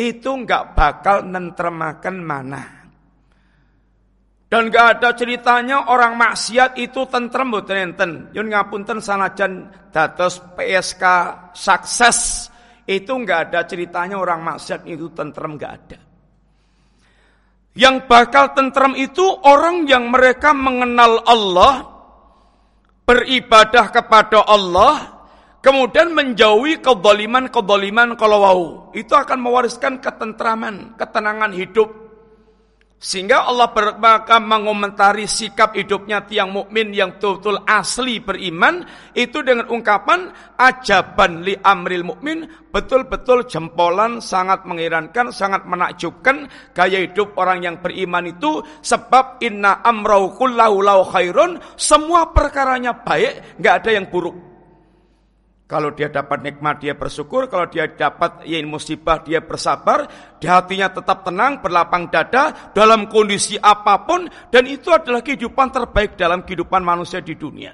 [0.00, 2.62] itu nggak bakal nentremaken mana.
[4.50, 8.34] Dan gak ada ceritanya orang maksiat itu tentrem enten.
[8.34, 11.04] Yun ngapunten sanajan dados PSK
[11.54, 12.50] sukses
[12.82, 15.98] itu nggak ada ceritanya orang maksiat itu tentrem nggak ada.
[17.78, 21.86] Yang bakal tentram itu orang yang mereka mengenal Allah,
[23.06, 25.19] beribadah kepada Allah,
[25.60, 28.66] kemudian menjauhi kedoliman-kedoliman kalau wau.
[28.96, 32.10] Itu akan mewariskan ketentraman, ketenangan hidup
[33.00, 38.84] sehingga Allah bakal mengomentari sikap hidupnya tiang mukmin yang betul-betul asli beriman
[39.16, 40.28] itu dengan ungkapan
[40.60, 46.44] ajaban li amril mukmin betul-betul jempolan sangat mengherankan, sangat menakjubkan
[46.76, 53.74] gaya hidup orang yang beriman itu sebab inna amrau kullahu khairun semua perkaranya baik, nggak
[53.80, 54.49] ada yang buruk.
[55.70, 60.10] Kalau dia dapat nikmat dia bersyukur, kalau dia dapat ya musibah dia bersabar,
[60.42, 66.18] di hatinya tetap tenang, berlapang dada dalam kondisi apa pun dan itu adalah kehidupan terbaik
[66.18, 67.70] dalam kehidupan manusia di dunia.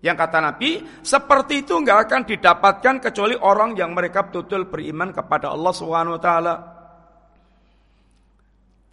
[0.00, 0.70] Yang kata Nabi,
[1.04, 6.22] seperti itu nggak akan didapatkan kecuali orang yang mereka betul-betul beriman kepada Allah Subhanahu wa
[6.24, 6.54] taala.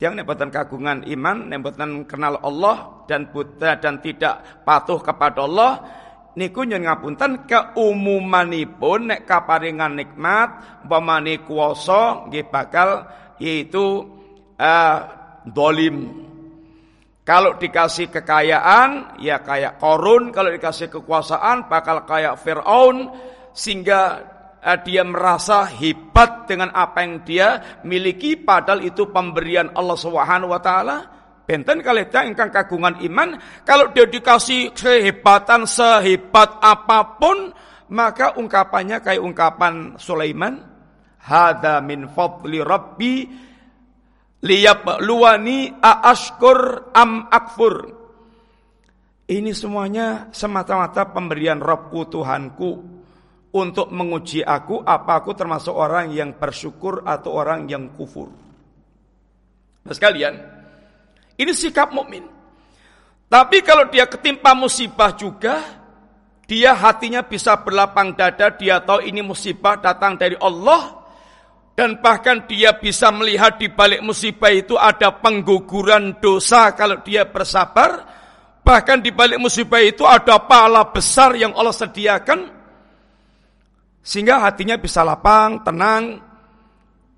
[0.03, 6.02] Yang nebatan kagungan iman, nebatan kenal Allah dan buta dan tidak patuh kepada Allah,
[6.33, 13.05] niku nyun ngapunten keumumanipun nek kaparingan nikmat umpamane kuwasa nggih bakal
[13.37, 14.05] yaitu
[14.57, 14.97] uh,
[15.47, 16.25] dolim.
[17.23, 20.35] Kalau dikasih kekayaan ya kayak korun.
[20.35, 23.07] Kalau dikasih kekuasaan bakal kayak Fir'aun.
[23.55, 24.01] Sehingga
[24.59, 30.59] uh, dia merasa hebat dengan apa yang dia miliki padahal itu pemberian Allah Subhanahu wa
[30.59, 30.97] taala
[31.43, 33.35] Benten kalih ingkang kagungan iman,
[33.67, 37.51] kalau dia dikasih kehebatan sehebat apa pun,
[37.91, 40.63] maka ungkapannya kayak ungkapan Sulaiman,
[41.19, 43.27] hada min fadli rabbi
[45.03, 47.75] luani aashkur am akfur.
[49.23, 52.71] Ini semuanya semata-mata pemberian Robku Tuhanku
[53.55, 58.27] untuk menguji aku apa aku termasuk orang yang bersyukur atau orang yang kufur.
[59.83, 60.52] Nah sekalian,
[61.37, 62.25] ini sikap mukmin.
[63.29, 65.57] Tapi kalau dia ketimpa musibah juga,
[66.45, 71.01] dia hatinya bisa berlapang dada, dia tahu ini musibah datang dari Allah,
[71.73, 78.05] dan bahkan dia bisa melihat di balik musibah itu ada pengguguran dosa kalau dia bersabar,
[78.61, 82.39] bahkan di balik musibah itu ada pahala besar yang Allah sediakan,
[84.05, 86.21] sehingga hatinya bisa lapang, tenang,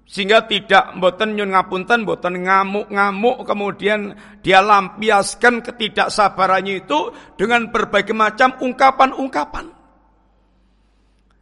[0.06, 4.14] sehingga tidak boten nyun ngapunten, boten ngamuk-ngamuk, kemudian
[4.46, 9.74] dia lampiaskan ketidaksabarannya itu dengan berbagai macam ungkapan-ungkapan.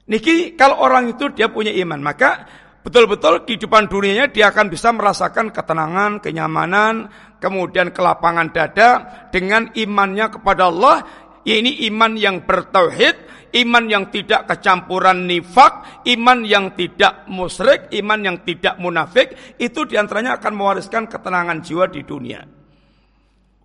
[0.08, 2.48] Niki kalau orang itu dia punya iman, maka
[2.84, 7.08] betul-betul di depan dunianya dia akan bisa merasakan ketenangan, kenyamanan,
[7.44, 8.90] kemudian kelapangan dada
[9.32, 11.23] dengan imannya kepada Allah.
[11.44, 13.16] Ini iman yang bertauhid,
[13.60, 20.00] iman yang tidak kecampuran nifak, iman yang tidak musyrik, iman yang tidak munafik, itu di
[20.00, 22.42] antaranya akan mewariskan ketenangan jiwa di dunia.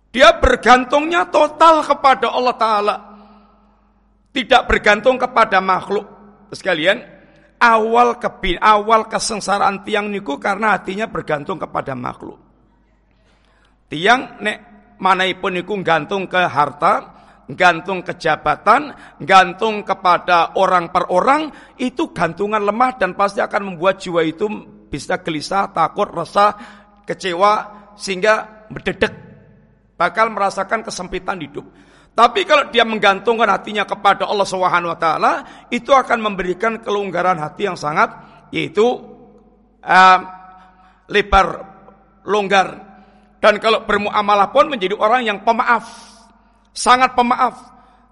[0.09, 2.95] Dia bergantungnya total kepada Allah Ta'ala.
[4.29, 6.05] Tidak bergantung kepada makhluk.
[6.49, 6.99] Sekalian,
[7.61, 12.41] awal kebin, awal kesengsaraan tiang niku karena hatinya bergantung kepada makhluk.
[13.89, 14.57] Tiang nek
[14.97, 17.18] manaipun niku gantung ke harta,
[17.49, 21.49] gantung ke jabatan, gantung kepada orang per orang,
[21.81, 24.45] itu gantungan lemah dan pasti akan membuat jiwa itu
[24.89, 26.53] bisa gelisah, takut, resah,
[27.05, 27.53] kecewa,
[27.97, 29.13] sehingga berdedek.
[29.97, 31.65] Bakal merasakan kesempitan hidup.
[32.13, 35.33] Tapi kalau dia menggantungkan hatinya kepada Allah Subhanahu wa taala,
[35.71, 38.11] itu akan memberikan kelonggaran hati yang sangat
[38.49, 38.85] yaitu
[39.83, 40.19] uh,
[41.07, 41.47] lebar
[42.27, 42.87] longgar.
[43.39, 46.08] Dan kalau bermuamalah pun menjadi orang yang pemaaf
[46.73, 47.55] sangat pemaaf.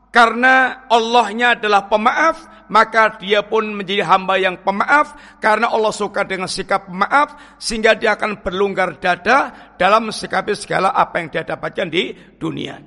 [0.07, 5.37] Karena Allahnya adalah pemaaf, maka dia pun menjadi hamba yang pemaaf.
[5.37, 11.21] Karena Allah suka dengan sikap pemaaf, sehingga dia akan berlonggar dada dalam mensikapi segala apa
[11.21, 12.81] yang dia dapatkan di dunia.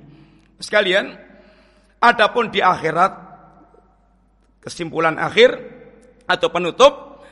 [0.59, 1.13] Sekalian,
[2.03, 3.13] adapun di akhirat,
[4.61, 5.55] kesimpulan akhir
[6.25, 7.23] atau penutup,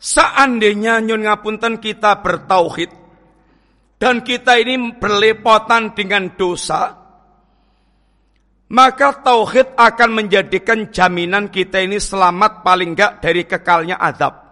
[0.00, 2.90] seandainya nyun ngapunten kita bertauhid,
[4.00, 7.05] dan kita ini berlepotan dengan dosa,
[8.66, 14.46] maka tauhid akan menjadikan jaminan kita ini selamat paling enggak dari kekalnya azab.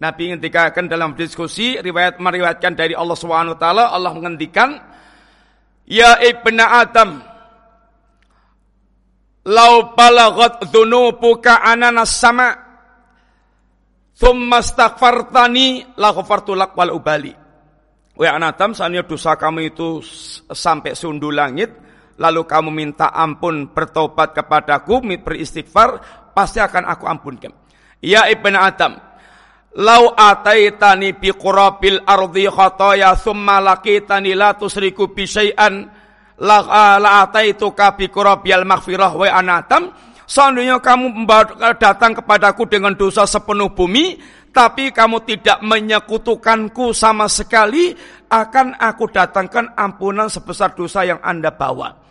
[0.00, 4.80] Nabi akan dalam diskusi riwayat meriwayatkan dari Allah Subhanahu wa taala Allah menghentikan
[5.84, 7.20] Ya ibna Adam
[9.44, 12.48] Lau balagat dhunubuka ananas sama
[14.16, 17.36] Thumma astaghfartani la ghafartu lak wal ubali
[18.28, 20.04] anak Adam, seandainya dosa kamu itu
[20.52, 21.72] sampai sundu langit,
[22.20, 26.04] lalu kamu minta ampun bertobat kepadaku, beristighfar,
[26.36, 27.52] pasti akan aku ampunkan.
[28.04, 28.92] Ya Ibn Adam,
[29.70, 35.86] Lau ataitani bi qurabil ardi khataya thumma laqitani la tusriku bi syai'an
[36.42, 36.58] la,
[36.98, 39.94] la ataituka bi qurabil maghfirah wa anatam
[40.26, 41.22] seandainya kamu
[41.78, 44.18] datang kepadaku dengan dosa sepenuh bumi
[44.50, 47.94] tapi kamu tidak menyekutukanku sama sekali
[48.26, 52.09] akan aku datangkan ampunan sebesar dosa yang Anda bawa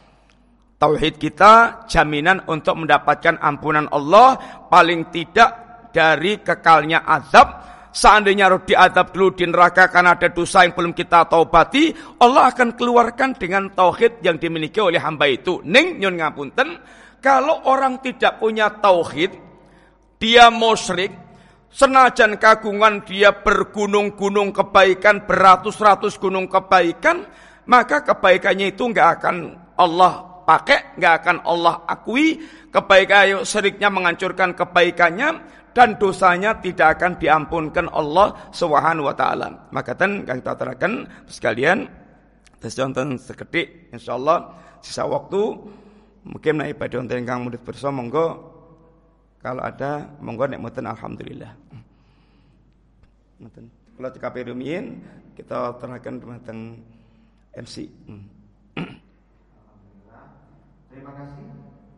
[0.80, 4.40] Tauhid kita jaminan untuk mendapatkan ampunan Allah
[4.72, 5.52] paling tidak
[5.92, 7.68] dari kekalnya azab.
[7.92, 11.92] Seandainya harus diadab dulu di neraka karena ada dosa yang belum kita taubati,
[12.24, 15.60] Allah akan keluarkan dengan tauhid yang dimiliki oleh hamba itu.
[15.68, 16.80] Ning nyun ngapunten,
[17.20, 19.36] kalau orang tidak punya tauhid,
[20.16, 21.12] dia musyrik,
[21.74, 27.28] senajan kagungan dia bergunung-gunung kebaikan, beratus-ratus gunung kebaikan,
[27.68, 29.36] maka kebaikannya itu nggak akan
[29.76, 32.42] Allah pakai, nggak akan Allah akui.
[32.74, 35.30] Kebaikan seriknya menghancurkan kebaikannya
[35.74, 39.70] dan dosanya tidak akan diampunkan Allah Subhanahu wa taala.
[39.70, 41.86] Maka kan kita terangkan sekalian
[42.60, 44.52] tes contoh seketik insyaallah
[44.84, 45.40] sisa waktu
[46.28, 48.28] mungkin naik pada untuk yang murid bersama monggo
[49.40, 51.52] kalau ada monggo nek mboten alhamdulillah.
[53.40, 53.66] Mboten.
[53.96, 54.86] Kalau CKP rumiyin
[55.40, 56.60] kita terangkan tentang
[57.56, 57.88] MC.
[58.06, 58.39] Hmm.
[60.90, 61.46] Terima kasih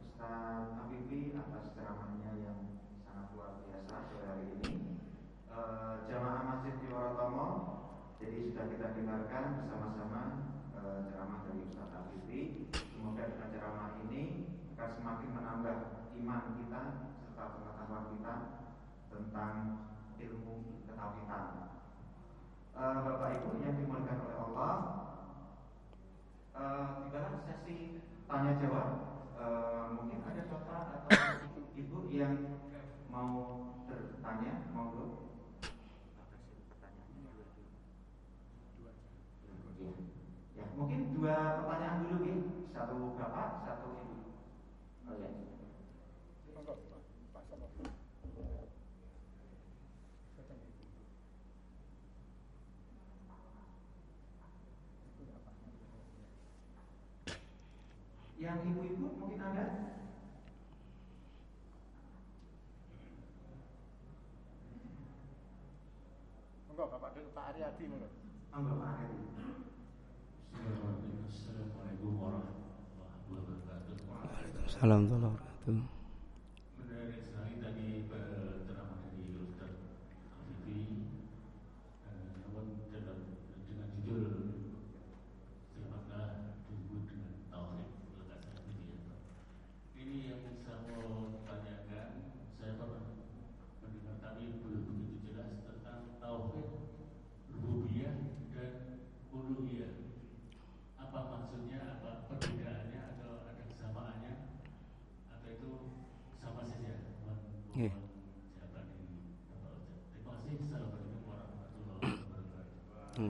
[0.04, 2.76] Ustaz Afifi atas ceramahnya yang
[3.08, 5.00] sangat luar biasa sore hari ini.
[5.48, 5.60] E,
[6.12, 7.48] jamaah Masjid Kiwarotomo,
[8.20, 10.22] jadi sudah kita dengarkan bersama-sama
[10.76, 12.68] e, ceramah dari Ustaz Afifi.
[12.92, 15.78] Semoga dengan ceramah ini akan semakin menambah
[16.20, 16.82] iman kita
[17.16, 18.36] serta pengetahuan kita
[19.08, 19.56] tentang
[20.20, 21.48] ilmu ketawitan.
[22.76, 24.74] E, Bapak Ibu yang dimuliakan oleh Allah,
[26.52, 26.64] e,
[27.08, 28.88] tibalah sesi tanya jawab
[29.36, 29.46] e,
[29.92, 31.20] mungkin ada bapak atau
[31.76, 32.64] ibu yang
[33.12, 33.60] mau
[33.92, 35.12] bertanya mau belum
[39.84, 39.92] ya.
[40.56, 42.38] ya mungkin dua pertanyaan dulu ya
[42.72, 44.16] satu bapak satu ibu.
[45.12, 45.51] Oh ya.
[58.52, 59.96] Yang ibu-ibu mungkin ada?
[66.68, 68.12] Enggak, Bapak Pak Aryadi monggo.
[68.52, 69.24] Monggo Pak Aryadi.
[71.32, 73.96] Assalamualaikum warahmatullahi wabarakatuh.
[74.12, 75.08] Waalaikumsalam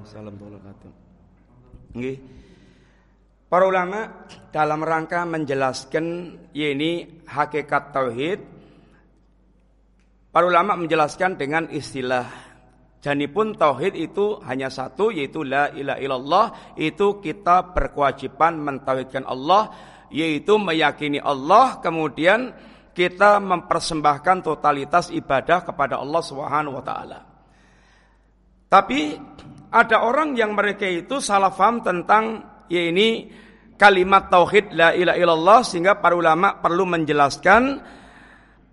[0.05, 0.33] Salam
[1.91, 2.17] Nggih.
[3.51, 6.05] Para ulama dalam rangka menjelaskan
[6.55, 8.39] ini hakikat tauhid
[10.31, 12.31] Para ulama menjelaskan dengan istilah
[13.03, 16.45] Janipun tauhid itu hanya satu yaitu la ilaha illallah
[16.79, 19.73] itu kita berkewajiban mentauhidkan Allah
[20.13, 22.53] yaitu meyakini Allah kemudian
[22.93, 27.19] kita mempersembahkan totalitas ibadah kepada Allah Subhanahu wa taala.
[28.69, 29.17] Tapi
[29.71, 33.31] ada orang yang mereka itu salah faham tentang ya ini
[33.79, 37.79] kalimat tauhid la ilaha illallah sehingga para ulama perlu menjelaskan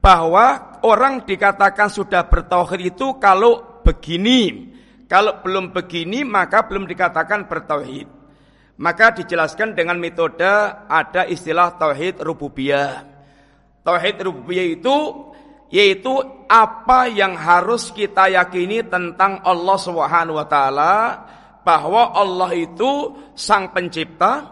[0.02, 4.70] bahwa orang dikatakan sudah bertauhid itu kalau begini,
[5.06, 8.18] kalau belum begini maka belum dikatakan bertauhid.
[8.78, 10.46] Maka dijelaskan dengan metode
[10.86, 13.02] ada istilah tauhid rububiyah.
[13.82, 14.94] Tauhid rububiyah itu
[15.68, 16.16] yaitu
[16.48, 20.94] apa yang harus kita yakini tentang Allah Subhanahu wa taala
[21.60, 24.48] bahwa Allah itu sang pencipta,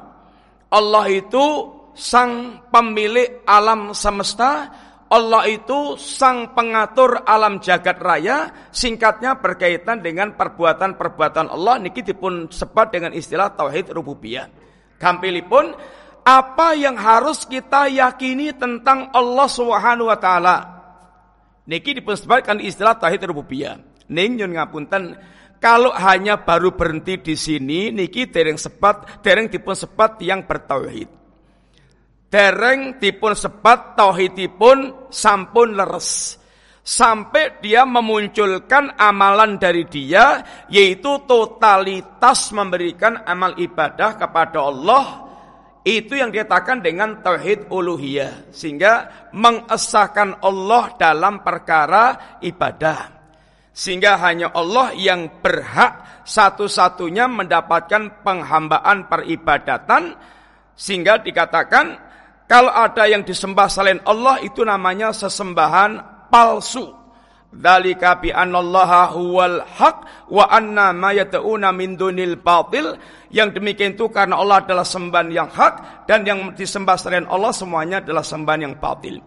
[0.69, 4.69] Allah itu sang pemilik alam semesta,
[5.09, 12.93] Allah itu sang pengatur alam jagat raya, singkatnya berkaitan dengan perbuatan-perbuatan Allah niki dipun sebat
[12.93, 14.53] dengan istilah tauhid rububiyah.
[15.01, 15.73] Gampilipun
[16.29, 20.76] apa yang harus kita yakini tentang Allah Subhanahu wa taala
[21.67, 23.83] Niki dipersebutkan istilah tauhid rububiyah.
[24.07, 25.19] Ning nyun ngapunten
[25.59, 31.11] kalau hanya baru berhenti di sini niki dereng sepat dereng dipun sepat yang bertauhid.
[32.31, 36.39] Dereng dipun sepat tauhidipun sampun leres.
[36.87, 40.39] Sampai dia memunculkan amalan dari dia
[40.71, 45.26] yaitu totalitas memberikan amal ibadah kepada Allah
[45.87, 48.51] itu yang dikatakan dengan tauhid uluhiyah.
[48.51, 53.15] Sehingga mengesahkan Allah dalam perkara ibadah.
[53.71, 60.19] Sehingga hanya Allah yang berhak satu-satunya mendapatkan penghambaan peribadatan.
[60.75, 61.95] Sehingga dikatakan
[62.51, 67.06] kalau ada yang disembah selain Allah itu namanya sesembahan palsu
[67.57, 73.01] Dalika bi anallaha huwal haq wa anna ma yad'una min dunil batil.
[73.33, 78.05] Yang demikian itu karena Allah adalah sembahan yang hak dan yang disembah selain Allah semuanya
[78.05, 79.19] adalah sembahan yang batil.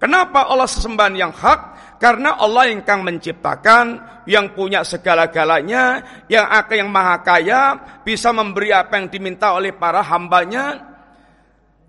[0.00, 1.60] Kenapa Allah sesembahan yang hak?
[2.00, 6.00] Karena Allah yang kang menciptakan, yang punya segala-galanya,
[6.32, 10.89] yang akan yang maha kaya, bisa memberi apa yang diminta oleh para hambanya,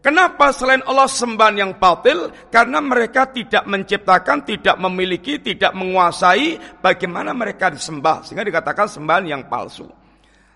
[0.01, 2.33] Kenapa selain Allah sembahan yang batil?
[2.49, 8.25] Karena mereka tidak menciptakan, tidak memiliki, tidak menguasai bagaimana mereka disembah.
[8.25, 9.85] Sehingga dikatakan sembahan yang palsu.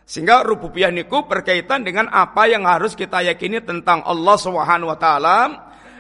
[0.01, 5.37] Sehingga rububiyah niku berkaitan dengan apa yang harus kita yakini tentang Allah Subhanahu wa taala.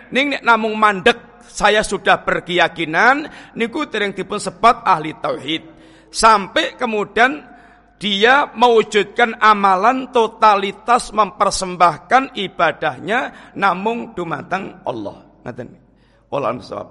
[0.09, 5.63] Ning namung mandek saya sudah berkeyakinan niku dereng dipun sebat ahli tauhid.
[6.09, 7.45] Sampai kemudian
[7.95, 15.23] dia mewujudkan amalan totalitas mempersembahkan ibadahnya namung dumateng Allah.
[15.47, 15.69] Ngaten.
[16.27, 16.89] Wallahu a'lam.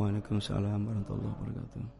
[0.00, 1.99] Waalaikumsalam warahmatullahi wabarakatuh.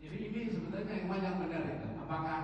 [0.00, 1.88] Jadi ini sebetulnya yang banyak benar itu.
[2.00, 2.40] Apakah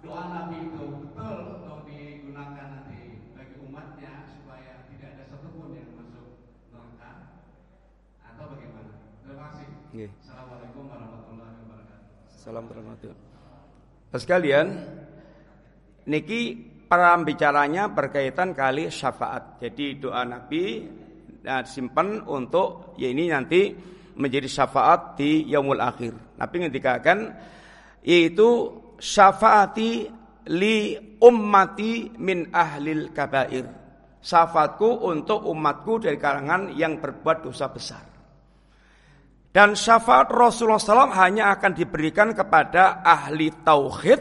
[0.00, 6.48] doa Nabi itu betul untuk digunakan nanti bagi umatnya supaya tidak ada satupun yang masuk
[6.72, 7.36] neraka
[8.24, 8.92] atau bagaimana?
[9.20, 9.68] Terima kasih.
[9.92, 10.10] Nggih.
[10.24, 12.08] Assalamualaikum warahmatullahi wabarakatuh.
[12.40, 13.32] Salam warahmatullahi
[14.14, 14.66] Sekalian,
[16.08, 16.40] niki
[16.88, 19.60] para bicaranya berkaitan kali syafaat.
[19.60, 20.88] Jadi doa Nabi
[21.44, 26.14] nah, simpan untuk ya ini nanti menjadi syafaat di yaumul akhir.
[26.38, 27.18] Nabi ngendikakan
[28.04, 30.08] yaitu syafaati
[30.50, 30.76] li
[31.18, 33.66] ummati min ahlil kabair.
[34.24, 38.04] Syafaatku untuk umatku dari kalangan yang berbuat dosa besar.
[39.54, 44.18] Dan syafaat Rasulullah SAW hanya akan diberikan kepada ahli tauhid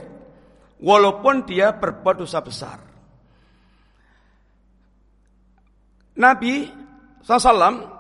[0.78, 2.78] walaupun dia berbuat dosa besar.
[6.14, 6.70] Nabi
[7.26, 7.93] SAW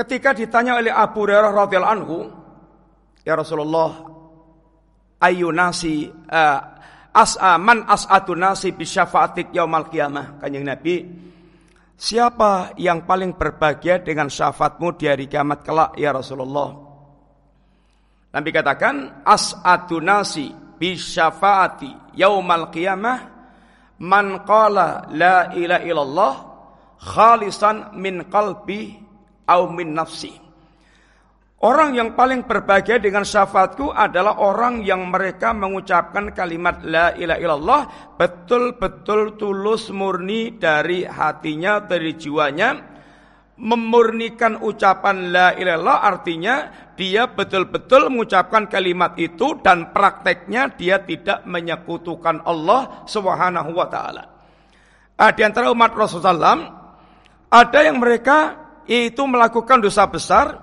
[0.00, 2.18] ketika ditanya oleh Abu Hurairah radhiyallahu anhu,
[3.22, 4.08] ya Rasulullah,
[5.20, 6.58] ayu nasi uh,
[7.12, 10.40] as'a man as'atu nasi bi syafaatik yaumal qiyamah.
[10.40, 10.96] Kanjeng Nabi,
[12.00, 16.72] Siapa yang paling berbahagia dengan syafaatmu di hari kiamat kelak ya Rasulullah?
[18.32, 20.48] Nabi katakan as'atu nasi
[20.80, 23.18] bi syafaati yaumal qiyamah
[24.00, 26.34] man qala la ilaha illallah
[27.04, 28.96] khalisan min qalbi
[29.50, 30.50] au min nafsi.
[31.60, 37.82] Orang yang paling berbahagia dengan syafaatku adalah orang yang mereka mengucapkan kalimat la ilaha illallah
[38.16, 42.88] betul-betul tulus murni dari hatinya, dari jiwanya.
[43.60, 46.54] Memurnikan ucapan la ilaha illallah artinya
[46.96, 54.24] dia betul-betul mengucapkan kalimat itu dan prakteknya dia tidak menyekutukan Allah Subhanahu wa taala.
[55.20, 56.56] Ah, di antara umat Rasulullah
[57.52, 60.58] ada yang mereka itu melakukan dosa besar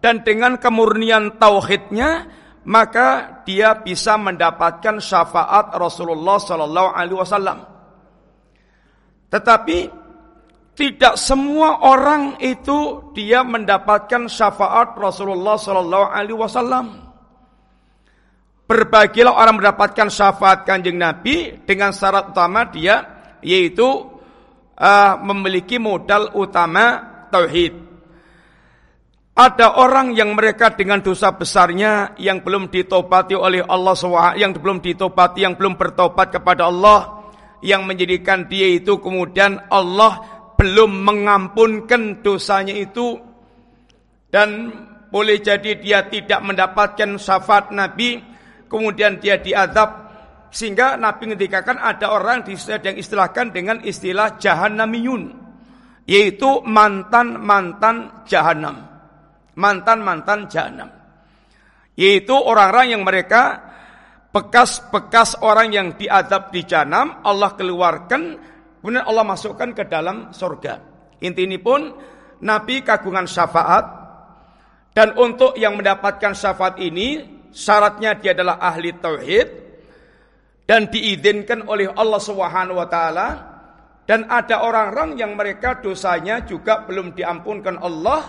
[0.00, 2.24] dan dengan kemurnian tauhidnya
[2.66, 7.58] maka dia bisa mendapatkan syafaat Rasulullah Sallallahu Alaihi Wasallam.
[9.30, 9.78] Tetapi
[10.76, 16.86] tidak semua orang itu dia mendapatkan syafaat Rasulullah Sallallahu Alaihi Wasallam.
[18.66, 22.98] Berbagilah orang mendapatkan syafaat kanjeng Nabi dengan syarat utama dia
[23.38, 23.86] yaitu
[24.74, 27.86] uh, memiliki modal utama tauhid.
[29.36, 34.80] Ada orang yang mereka dengan dosa besarnya yang belum ditobati oleh Allah SWT, yang belum
[34.80, 37.28] ditobati, yang belum bertobat kepada Allah,
[37.60, 40.24] yang menjadikan dia itu kemudian Allah
[40.56, 43.20] belum mengampunkan dosanya itu
[44.32, 44.72] dan
[45.12, 48.24] boleh jadi dia tidak mendapatkan syafaat Nabi,
[48.72, 50.08] kemudian dia diadab
[50.48, 55.45] sehingga Nabi ngendikakan ada orang yang istilahkan dengan istilah jahannamiyun
[56.06, 58.96] yaitu mantan-mantan jahanam
[59.56, 60.92] mantan-mantan jahanam.
[61.96, 63.72] Yaitu orang-orang yang mereka
[64.30, 68.22] bekas-bekas orang yang diadab di jahanam Allah keluarkan
[68.84, 70.84] kemudian Allah masukkan ke dalam surga.
[71.24, 71.88] Inti ini pun
[72.44, 73.84] Nabi kagungan syafaat
[74.92, 79.48] dan untuk yang mendapatkan syafaat ini syaratnya dia adalah ahli tauhid
[80.68, 83.55] dan diizinkan oleh Allah Subhanahu wa taala
[84.06, 88.22] dan ada orang-orang yang mereka dosanya juga belum diampunkan Allah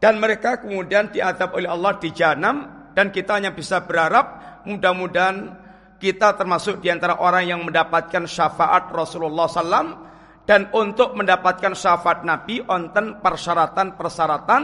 [0.00, 5.52] dan mereka kemudian diadab oleh Allah di jahanam dan kita hanya bisa berharap mudah-mudahan
[6.00, 10.04] kita termasuk di antara orang yang mendapatkan syafaat Rasulullah SAW
[10.48, 14.62] dan untuk mendapatkan syafaat Nabi onten persyaratan-persyaratan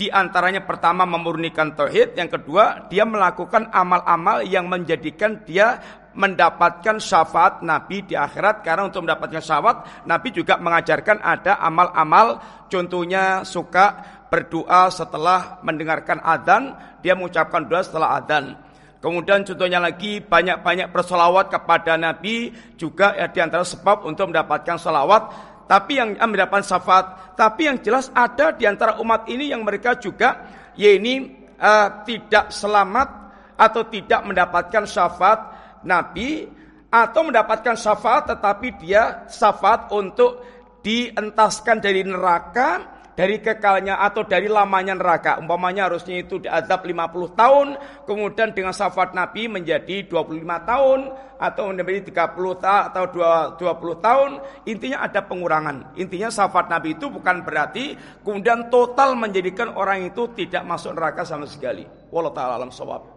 [0.00, 5.76] di antaranya pertama memurnikan tauhid, yang kedua dia melakukan amal-amal yang menjadikan dia
[6.10, 13.46] mendapatkan syafaat Nabi di akhirat karena untuk mendapatkan syafaat Nabi juga mengajarkan ada amal-amal contohnya
[13.46, 18.54] suka berdoa setelah mendengarkan adzan, dia mengucapkan doa setelah adzan.
[19.02, 25.50] Kemudian contohnya lagi banyak-banyak bersolawat kepada Nabi juga ya, di antara sebab untuk mendapatkan solawat.
[25.66, 30.50] Tapi yang mendapatkan syafaat, tapi yang jelas ada di antara umat ini yang mereka juga
[30.74, 33.08] ya ini uh, tidak selamat
[33.54, 36.48] atau tidak mendapatkan syafaat Nabi
[36.90, 40.42] atau mendapatkan syafaat tetapi dia syafaat untuk
[40.82, 45.36] dientaskan dari neraka dari kekalnya atau dari lamanya neraka.
[45.36, 47.66] Umpamanya harusnya itu diazab 50 tahun,
[48.08, 51.00] kemudian dengan syafaat Nabi menjadi 25 tahun
[51.36, 53.04] atau menjadi 30 tahun atau
[53.60, 53.60] 20
[54.00, 54.30] tahun.
[54.64, 56.00] Intinya ada pengurangan.
[56.00, 57.92] Intinya syafaat Nabi itu bukan berarti
[58.24, 61.84] kemudian total menjadikan orang itu tidak masuk neraka sama sekali.
[62.08, 62.72] Wallahu taala alam